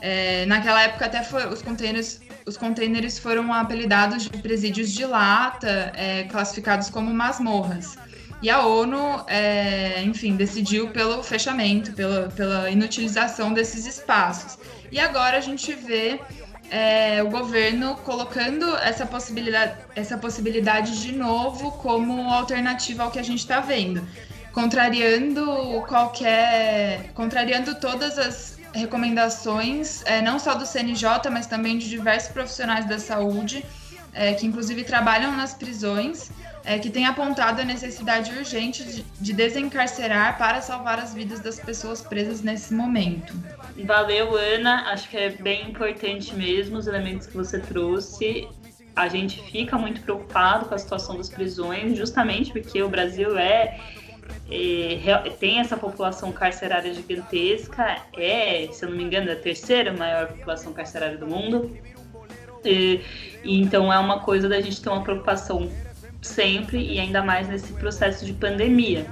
É, 0.00 0.44
naquela 0.46 0.82
época 0.82 1.06
até 1.06 1.22
foi, 1.22 1.46
os 1.46 1.62
containers 1.62 2.20
os 2.44 2.56
containers 2.56 3.18
foram 3.18 3.52
apelidados 3.52 4.24
de 4.24 4.30
presídios 4.30 4.90
de 4.90 5.06
lata, 5.06 5.92
é, 5.94 6.24
classificados 6.24 6.90
como 6.90 7.12
masmorras. 7.14 7.96
E 8.42 8.50
a 8.50 8.66
ONU, 8.66 9.24
é, 9.28 10.02
enfim, 10.02 10.34
decidiu 10.34 10.88
pelo 10.88 11.22
fechamento, 11.22 11.92
pela, 11.92 12.28
pela 12.30 12.68
inutilização 12.68 13.52
desses 13.52 13.86
espaços. 13.86 14.58
E 14.90 14.98
agora 14.98 15.36
a 15.36 15.40
gente 15.40 15.72
vê 15.72 16.18
é, 16.68 17.22
o 17.22 17.30
governo 17.30 17.94
colocando 17.98 18.76
essa 18.78 19.06
possibilidade, 19.06 19.74
essa 19.94 20.18
possibilidade 20.18 21.00
de 21.00 21.12
novo 21.12 21.70
como 21.72 22.32
alternativa 22.32 23.04
ao 23.04 23.10
que 23.12 23.20
a 23.20 23.22
gente 23.22 23.38
está 23.38 23.60
vendo 23.60 24.04
contrariando 24.52 25.82
qualquer. 25.88 27.10
contrariando 27.14 27.74
todas 27.74 28.18
as 28.18 28.58
recomendações, 28.74 30.02
é, 30.06 30.22
não 30.22 30.38
só 30.38 30.54
do 30.54 30.64
CNJ, 30.64 31.30
mas 31.30 31.46
também 31.46 31.76
de 31.78 31.88
diversos 31.88 32.30
profissionais 32.32 32.86
da 32.86 32.98
saúde, 32.98 33.64
é, 34.14 34.32
que 34.34 34.46
inclusive 34.46 34.84
trabalham 34.84 35.36
nas 35.36 35.54
prisões, 35.54 36.30
é, 36.64 36.78
que 36.78 36.88
têm 36.90 37.06
apontado 37.06 37.60
a 37.60 37.64
necessidade 37.64 38.32
urgente 38.32 38.84
de, 38.84 39.02
de 39.02 39.32
desencarcerar 39.32 40.38
para 40.38 40.60
salvar 40.62 40.98
as 40.98 41.12
vidas 41.12 41.40
das 41.40 41.58
pessoas 41.58 42.00
presas 42.00 42.40
nesse 42.40 42.72
momento. 42.72 43.34
Valeu, 43.84 44.36
Ana. 44.36 44.90
Acho 44.92 45.08
que 45.08 45.16
é 45.16 45.30
bem 45.30 45.70
importante 45.70 46.34
mesmo 46.34 46.78
os 46.78 46.86
elementos 46.86 47.26
que 47.26 47.36
você 47.36 47.58
trouxe. 47.58 48.48
A 48.94 49.08
gente 49.08 49.42
fica 49.50 49.76
muito 49.76 50.02
preocupado 50.02 50.66
com 50.66 50.74
a 50.74 50.78
situação 50.78 51.16
das 51.16 51.28
prisões, 51.28 51.96
justamente 51.96 52.52
porque 52.52 52.82
o 52.82 52.88
Brasil 52.88 53.36
é 53.36 53.42
é, 53.42 53.78
tem 55.38 55.60
essa 55.60 55.76
população 55.76 56.32
carcerária 56.32 56.92
gigantesca, 56.92 57.96
é, 58.16 58.68
se 58.70 58.84
eu 58.84 58.90
não 58.90 58.96
me 58.96 59.04
engano, 59.04 59.30
a 59.30 59.36
terceira 59.36 59.92
maior 59.92 60.28
população 60.28 60.72
carcerária 60.72 61.16
do 61.16 61.26
mundo. 61.26 61.76
E 62.64 63.00
então 63.44 63.92
é 63.92 63.98
uma 63.98 64.20
coisa 64.20 64.48
da 64.48 64.60
gente 64.60 64.80
ter 64.80 64.88
uma 64.88 65.02
preocupação 65.02 65.70
sempre 66.20 66.78
e 66.80 66.98
ainda 67.00 67.22
mais 67.22 67.48
nesse 67.48 67.72
processo 67.72 68.24
de 68.24 68.32
pandemia. 68.32 69.06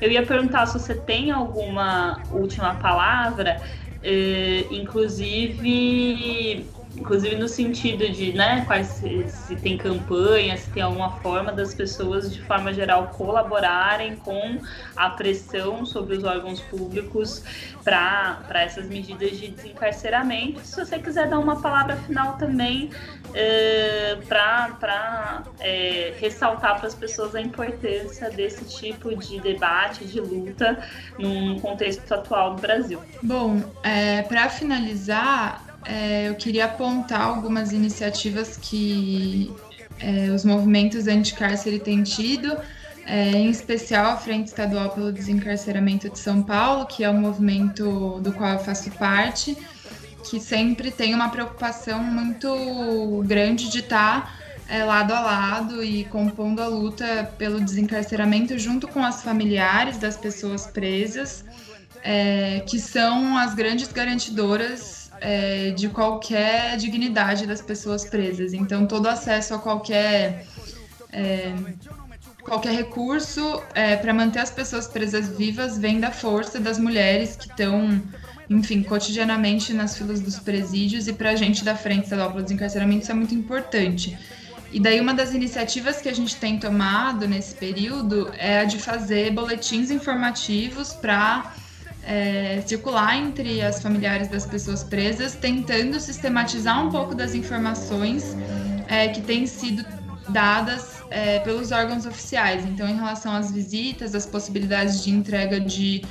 Eu 0.00 0.10
ia 0.10 0.24
perguntar 0.24 0.66
se 0.66 0.78
você 0.78 0.94
tem 0.94 1.30
alguma 1.30 2.22
última 2.32 2.74
palavra, 2.76 3.60
eh, 4.02 4.64
inclusive 4.70 6.66
inclusive 7.00 7.36
no 7.36 7.48
sentido 7.48 8.08
de, 8.10 8.32
né, 8.32 8.62
quais 8.66 8.86
se, 8.86 9.26
se, 9.28 9.56
tem 9.56 9.76
campanha, 9.76 10.56
se 10.56 10.70
tem 10.70 10.82
alguma 10.82 11.10
forma 11.16 11.50
das 11.50 11.74
pessoas 11.74 12.32
de 12.32 12.42
forma 12.42 12.72
geral 12.72 13.08
colaborarem 13.08 14.16
com 14.16 14.60
a 14.94 15.10
pressão 15.10 15.86
sobre 15.86 16.16
os 16.16 16.24
órgãos 16.24 16.60
públicos 16.60 17.42
para 17.82 18.62
essas 18.62 18.86
medidas 18.86 19.38
de 19.38 19.48
desencarceramento. 19.48 20.60
Se 20.60 20.84
você 20.84 20.98
quiser 20.98 21.28
dar 21.28 21.38
uma 21.38 21.60
palavra 21.60 21.96
final 21.96 22.36
também 22.36 22.90
é, 23.34 24.18
para 24.28 25.42
é, 25.60 26.14
ressaltar 26.18 26.78
para 26.78 26.86
as 26.86 26.94
pessoas 26.94 27.34
a 27.34 27.40
importância 27.40 28.30
desse 28.30 28.64
tipo 28.64 29.16
de 29.16 29.40
debate, 29.40 30.04
de 30.04 30.20
luta 30.20 30.78
num 31.18 31.58
contexto 31.60 32.12
atual 32.12 32.54
do 32.54 32.60
Brasil. 32.60 33.00
Bom, 33.22 33.62
é, 33.82 34.22
para 34.22 34.48
finalizar, 34.50 35.69
é, 35.84 36.28
eu 36.28 36.34
queria 36.34 36.66
apontar 36.66 37.22
algumas 37.22 37.72
iniciativas 37.72 38.56
que 38.56 39.50
é, 39.98 40.30
os 40.30 40.44
movimentos 40.44 41.06
anti-cárcere 41.06 41.78
têm 41.78 42.02
tido, 42.02 42.56
é, 43.06 43.30
em 43.30 43.50
especial 43.50 44.12
a 44.12 44.16
Frente 44.16 44.48
Estadual 44.48 44.90
pelo 44.90 45.12
Desencarceramento 45.12 46.08
de 46.10 46.18
São 46.18 46.42
Paulo, 46.42 46.86
que 46.86 47.02
é 47.02 47.10
um 47.10 47.20
movimento 47.20 48.20
do 48.20 48.32
qual 48.32 48.52
eu 48.52 48.58
faço 48.58 48.90
parte, 48.92 49.56
que 50.28 50.38
sempre 50.38 50.90
tem 50.90 51.14
uma 51.14 51.30
preocupação 51.30 52.02
muito 52.02 53.22
grande 53.26 53.70
de 53.70 53.80
estar 53.80 54.38
é, 54.68 54.84
lado 54.84 55.12
a 55.12 55.20
lado 55.20 55.82
e 55.82 56.04
compondo 56.04 56.60
a 56.60 56.66
luta 56.66 57.32
pelo 57.36 57.60
desencarceramento 57.60 58.58
junto 58.58 58.86
com 58.86 59.02
as 59.02 59.22
familiares 59.22 59.96
das 59.96 60.16
pessoas 60.16 60.66
presas, 60.66 61.44
é, 62.02 62.60
que 62.68 62.78
são 62.78 63.36
as 63.36 63.54
grandes 63.54 63.90
garantidoras 63.90 64.99
é, 65.20 65.70
de 65.70 65.88
qualquer 65.88 66.76
dignidade 66.76 67.46
das 67.46 67.60
pessoas 67.60 68.04
presas. 68.04 68.52
Então, 68.52 68.86
todo 68.86 69.06
acesso 69.06 69.54
a 69.54 69.58
qualquer. 69.58 70.46
É, 71.12 71.54
qualquer 72.42 72.72
recurso 72.72 73.62
é, 73.74 73.96
para 73.96 74.14
manter 74.14 74.38
as 74.38 74.50
pessoas 74.50 74.86
presas 74.86 75.28
vivas 75.36 75.76
vem 75.76 76.00
da 76.00 76.10
força 76.10 76.58
das 76.58 76.78
mulheres 76.78 77.36
que 77.36 77.46
estão, 77.46 78.00
enfim, 78.48 78.82
cotidianamente 78.82 79.72
nas 79.74 79.96
filas 79.96 80.20
dos 80.20 80.38
presídios 80.38 81.06
e 81.06 81.12
para 81.12 81.30
a 81.30 81.36
gente 81.36 81.64
da 81.64 81.74
Frente 81.76 82.04
Estadual 82.04 82.30
para 82.30 82.40
o 82.40 82.42
Desencarceramento 82.42 83.02
isso 83.02 83.12
é 83.12 83.14
muito 83.14 83.34
importante. 83.34 84.16
E 84.72 84.78
daí 84.78 85.00
uma 85.00 85.12
das 85.12 85.34
iniciativas 85.34 86.00
que 86.00 86.08
a 86.08 86.14
gente 86.14 86.36
tem 86.36 86.58
tomado 86.58 87.26
nesse 87.26 87.54
período 87.54 88.32
é 88.38 88.60
a 88.60 88.64
de 88.64 88.78
fazer 88.78 89.32
boletins 89.32 89.90
informativos 89.90 90.92
para 90.92 91.52
é, 92.02 92.62
circular 92.66 93.16
entre 93.16 93.60
as 93.62 93.82
familiares 93.82 94.28
das 94.28 94.46
pessoas 94.46 94.82
presas, 94.82 95.34
tentando 95.34 95.98
sistematizar 96.00 96.86
um 96.86 96.90
pouco 96.90 97.14
das 97.14 97.34
informações 97.34 98.36
é, 98.88 99.08
que 99.08 99.20
têm 99.20 99.46
sido 99.46 99.84
dadas 100.28 101.02
é, 101.10 101.40
pelos 101.40 101.72
órgãos 101.72 102.06
oficiais. 102.06 102.64
Então, 102.64 102.88
em 102.88 102.94
relação 102.94 103.34
às 103.34 103.50
visitas, 103.50 104.14
as 104.14 104.26
possibilidades 104.26 105.02
de 105.02 105.10
entrega 105.10 105.60
de 105.60 106.02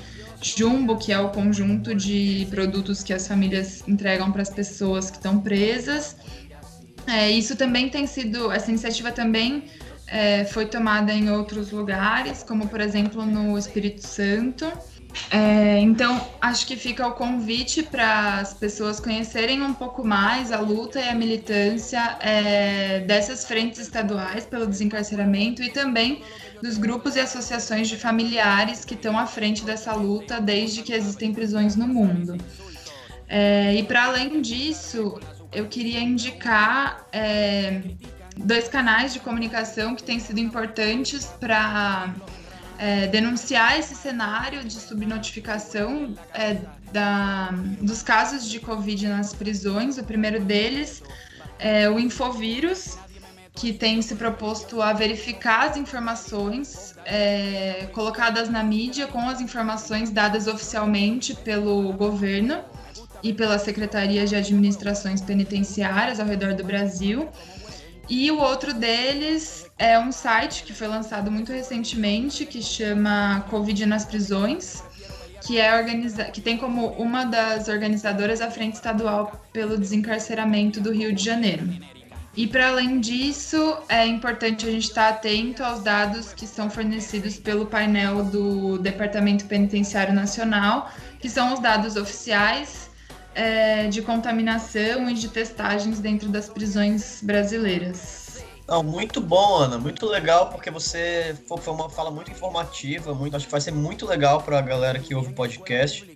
jumbo, 0.41 0.97
que 0.97 1.11
é 1.11 1.19
o 1.19 1.29
conjunto 1.29 1.93
de 1.93 2.47
produtos 2.49 3.03
que 3.03 3.13
as 3.13 3.27
famílias 3.27 3.83
entregam 3.87 4.31
para 4.31 4.41
as 4.41 4.49
pessoas 4.49 5.09
que 5.09 5.17
estão 5.17 5.39
presas. 5.39 6.15
É, 7.07 7.29
isso 7.29 7.55
também 7.55 7.89
tem 7.89 8.05
sido, 8.05 8.51
essa 8.51 8.69
iniciativa 8.69 9.11
também 9.11 9.65
é, 10.07 10.45
foi 10.45 10.65
tomada 10.65 11.11
em 11.11 11.29
outros 11.29 11.71
lugares, 11.71 12.43
como 12.43 12.67
por 12.67 12.79
exemplo 12.81 13.25
no 13.25 13.57
Espírito 13.57 14.05
Santo. 14.05 14.71
É, 15.31 15.79
então, 15.79 16.27
acho 16.41 16.65
que 16.65 16.75
fica 16.75 17.07
o 17.07 17.13
convite 17.13 17.83
para 17.83 18.39
as 18.39 18.53
pessoas 18.53 18.99
conhecerem 18.99 19.61
um 19.61 19.73
pouco 19.73 20.05
mais 20.05 20.51
a 20.51 20.59
luta 20.59 20.99
e 20.99 21.07
a 21.07 21.15
militância 21.15 22.17
é, 22.19 22.99
dessas 23.01 23.45
frentes 23.45 23.79
estaduais 23.79 24.45
pelo 24.45 24.65
desencarceramento 24.65 25.61
e 25.61 25.69
também 25.71 26.23
dos 26.61 26.77
grupos 26.77 27.15
e 27.15 27.19
associações 27.19 27.87
de 27.87 27.95
familiares 27.95 28.83
que 28.83 28.93
estão 28.93 29.17
à 29.17 29.25
frente 29.25 29.63
dessa 29.63 29.93
luta 29.93 30.39
desde 30.39 30.83
que 30.83 30.93
existem 30.93 31.33
prisões 31.33 31.75
no 31.75 31.87
mundo. 31.87 32.37
É, 33.27 33.75
e 33.75 33.83
para 33.83 34.05
além 34.05 34.41
disso, 34.41 35.19
eu 35.51 35.67
queria 35.67 35.99
indicar 35.99 37.07
é, 37.11 37.81
dois 38.35 38.67
canais 38.67 39.13
de 39.13 39.19
comunicação 39.19 39.95
que 39.95 40.03
têm 40.03 40.19
sido 40.19 40.39
importantes 40.39 41.25
para 41.39 42.13
é, 42.79 43.07
denunciar 43.07 43.77
esse 43.77 43.93
cenário 43.93 44.63
de 44.63 44.79
subnotificação 44.79 46.15
é, 46.33 46.57
da, 46.93 47.49
dos 47.81 48.01
casos 48.01 48.49
de 48.49 48.57
Covid 48.57 49.05
nas 49.09 49.33
prisões. 49.33 49.97
O 49.97 50.03
primeiro 50.03 50.39
deles 50.39 51.03
é 51.59 51.89
o 51.89 51.99
Infovírus, 51.99 52.97
que 53.53 53.73
tem 53.73 54.01
se 54.01 54.15
proposto 54.15 54.81
a 54.81 54.93
verificar 54.93 55.67
as 55.69 55.75
informações 55.75 56.95
é, 57.05 57.89
colocadas 57.91 58.47
na 58.47 58.63
mídia 58.63 59.07
com 59.07 59.27
as 59.27 59.41
informações 59.41 60.09
dadas 60.09 60.47
oficialmente 60.47 61.35
pelo 61.35 61.91
governo 61.91 62.63
e 63.21 63.33
pela 63.33 63.59
Secretaria 63.59 64.25
de 64.25 64.37
Administrações 64.37 65.19
Penitenciárias 65.19 66.17
ao 66.21 66.25
redor 66.25 66.53
do 66.53 66.63
Brasil. 66.63 67.27
E 68.09 68.31
o 68.31 68.39
outro 68.39 68.73
deles 68.73 69.69
é 69.77 69.99
um 69.99 70.11
site 70.11 70.63
que 70.63 70.73
foi 70.73 70.87
lançado 70.87 71.29
muito 71.29 71.51
recentemente, 71.51 72.43
que 72.43 72.59
chama 72.59 73.45
Covid 73.51 73.85
nas 73.85 74.03
Prisões, 74.03 74.83
que, 75.45 75.59
é 75.59 75.77
organiza 75.77 76.23
que 76.25 76.41
tem 76.41 76.57
como 76.57 76.87
uma 76.93 77.23
das 77.23 77.67
organizadoras 77.67 78.41
a 78.41 78.49
Frente 78.49 78.73
Estadual 78.73 79.39
pelo 79.53 79.77
Desencarceramento 79.77 80.81
do 80.81 80.91
Rio 80.91 81.13
de 81.13 81.23
Janeiro. 81.23 81.69
E 82.35 82.47
para 82.47 82.69
além 82.69 82.99
disso, 82.99 83.77
é 83.87 84.07
importante 84.07 84.65
a 84.65 84.71
gente 84.71 84.85
estar 84.85 85.09
atento 85.09 85.63
aos 85.63 85.83
dados 85.83 86.33
que 86.33 86.47
são 86.47 86.67
fornecidos 86.67 87.37
pelo 87.37 87.67
painel 87.67 88.23
do 88.23 88.79
Departamento 88.79 89.45
Penitenciário 89.45 90.13
Nacional, 90.13 90.91
que 91.19 91.29
são 91.29 91.53
os 91.53 91.59
dados 91.59 91.95
oficiais 91.95 92.88
é, 93.35 93.87
de 93.87 94.01
contaminação 94.01 95.09
e 95.09 95.13
de 95.13 95.29
testagens 95.29 95.99
dentro 95.99 96.29
das 96.29 96.49
prisões 96.49 97.21
brasileiras. 97.21 98.43
Não, 98.67 98.83
muito 98.83 99.19
bom, 99.19 99.57
Ana, 99.57 99.79
muito 99.79 100.05
legal, 100.05 100.49
porque 100.49 100.69
você 100.69 101.35
foi 101.47 101.73
uma 101.73 101.89
fala 101.89 102.11
muito 102.11 102.29
informativa, 102.29 103.15
muito, 103.15 103.35
acho 103.35 103.45
que 103.45 103.51
vai 103.51 103.61
ser 103.61 103.71
muito 103.71 104.05
legal 104.05 104.43
para 104.43 104.59
a 104.59 104.61
galera 104.61 104.99
que 104.99 105.15
ouve 105.15 105.29
o 105.29 105.33
podcast. 105.33 106.07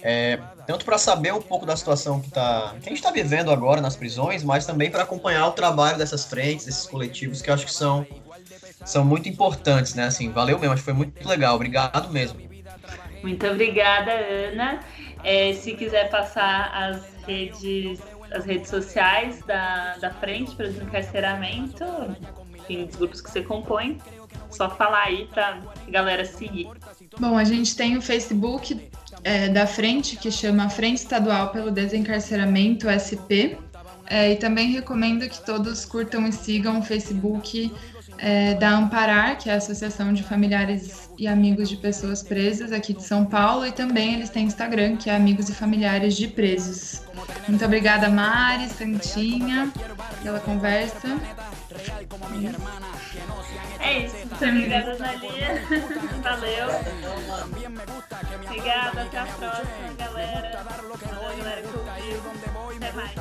É, 0.00 0.38
tanto 0.66 0.84
para 0.84 0.98
saber 0.98 1.32
um 1.32 1.40
pouco 1.40 1.66
da 1.66 1.76
situação 1.76 2.20
que, 2.20 2.30
tá, 2.30 2.74
que 2.80 2.88
a 2.88 2.88
gente 2.88 2.98
está 2.98 3.10
vivendo 3.10 3.50
agora 3.50 3.80
nas 3.80 3.96
prisões, 3.96 4.44
mas 4.44 4.64
também 4.66 4.90
para 4.90 5.02
acompanhar 5.02 5.46
o 5.48 5.52
trabalho 5.52 5.98
dessas 5.98 6.24
frentes, 6.24 6.66
desses 6.66 6.86
coletivos, 6.86 7.42
que 7.42 7.50
eu 7.50 7.54
acho 7.54 7.66
que 7.66 7.72
são, 7.72 8.06
são 8.84 9.04
muito 9.04 9.28
importantes, 9.28 9.94
né? 9.94 10.04
Assim, 10.04 10.30
valeu 10.30 10.58
mesmo, 10.58 10.74
acho 10.74 10.82
que 10.82 10.84
foi 10.84 10.94
muito 10.94 11.28
legal, 11.28 11.54
obrigado 11.54 12.10
mesmo. 12.10 12.40
Muito 13.22 13.46
obrigada, 13.46 14.10
Ana. 14.12 14.80
É, 15.24 15.52
se 15.54 15.74
quiser 15.74 16.10
passar 16.10 16.70
as 16.74 17.02
redes, 17.26 18.00
as 18.32 18.44
redes 18.44 18.68
sociais 18.68 19.40
da, 19.46 19.96
da 19.98 20.10
frente 20.10 20.54
para 20.54 20.66
o 20.66 20.68
desencarceramento, 20.68 21.84
enfim, 22.56 22.86
dos 22.86 22.96
grupos 22.96 23.20
que 23.20 23.30
você 23.30 23.42
compõe, 23.42 23.98
só 24.50 24.68
falar 24.70 25.04
aí 25.04 25.28
para 25.32 25.60
galera 25.88 26.24
seguir. 26.24 26.68
Bom, 27.18 27.36
a 27.36 27.44
gente 27.44 27.76
tem 27.76 27.96
o 27.96 28.02
Facebook 28.02 28.90
é, 29.24 29.48
da 29.48 29.66
frente, 29.66 30.16
que 30.16 30.30
chama 30.30 30.68
Frente 30.68 30.98
Estadual 30.98 31.50
pelo 31.50 31.70
Desencarceramento, 31.70 32.86
SP. 32.88 33.56
É, 34.06 34.32
e 34.32 34.36
também 34.36 34.72
recomendo 34.72 35.26
que 35.28 35.42
todos 35.44 35.84
curtam 35.84 36.26
e 36.26 36.32
sigam 36.32 36.80
o 36.80 36.82
Facebook 36.82 37.72
é, 38.18 38.54
da 38.54 38.70
Amparar, 38.70 39.36
que 39.38 39.50
é 39.50 39.54
a 39.54 39.56
Associação 39.56 40.12
de 40.12 40.22
Familiares 40.22 41.10
e 41.18 41.26
Amigos 41.26 41.68
de 41.68 41.76
Pessoas 41.76 42.22
Presas 42.22 42.72
aqui 42.72 42.92
de 42.92 43.02
São 43.02 43.24
Paulo, 43.24 43.66
e 43.66 43.72
também 43.72 44.14
eles 44.14 44.30
têm 44.30 44.44
Instagram, 44.44 44.96
que 44.96 45.10
é 45.10 45.16
Amigos 45.16 45.48
e 45.48 45.54
Familiares 45.54 46.16
de 46.16 46.28
Presos. 46.28 47.02
Muito 47.48 47.64
obrigada, 47.64 48.08
Mari, 48.08 48.68
Santinha, 48.68 49.72
pela 50.22 50.40
conversa. 50.40 51.08
É 53.80 53.98
isso. 53.98 54.16
Muito 54.16 54.44
obrigada, 54.44 54.96
Nalia. 54.98 55.62
Valeu. 56.22 56.68
Obrigada, 58.44 59.02
até 59.02 59.18
a 59.18 59.26
próxima, 59.26 59.94
galera. 59.98 60.64
Valeu, 60.64 61.36
galera 61.36 61.62
que 61.62 61.76
ouviu. 61.76 62.22
Até 62.76 62.92
mais. 62.92 63.12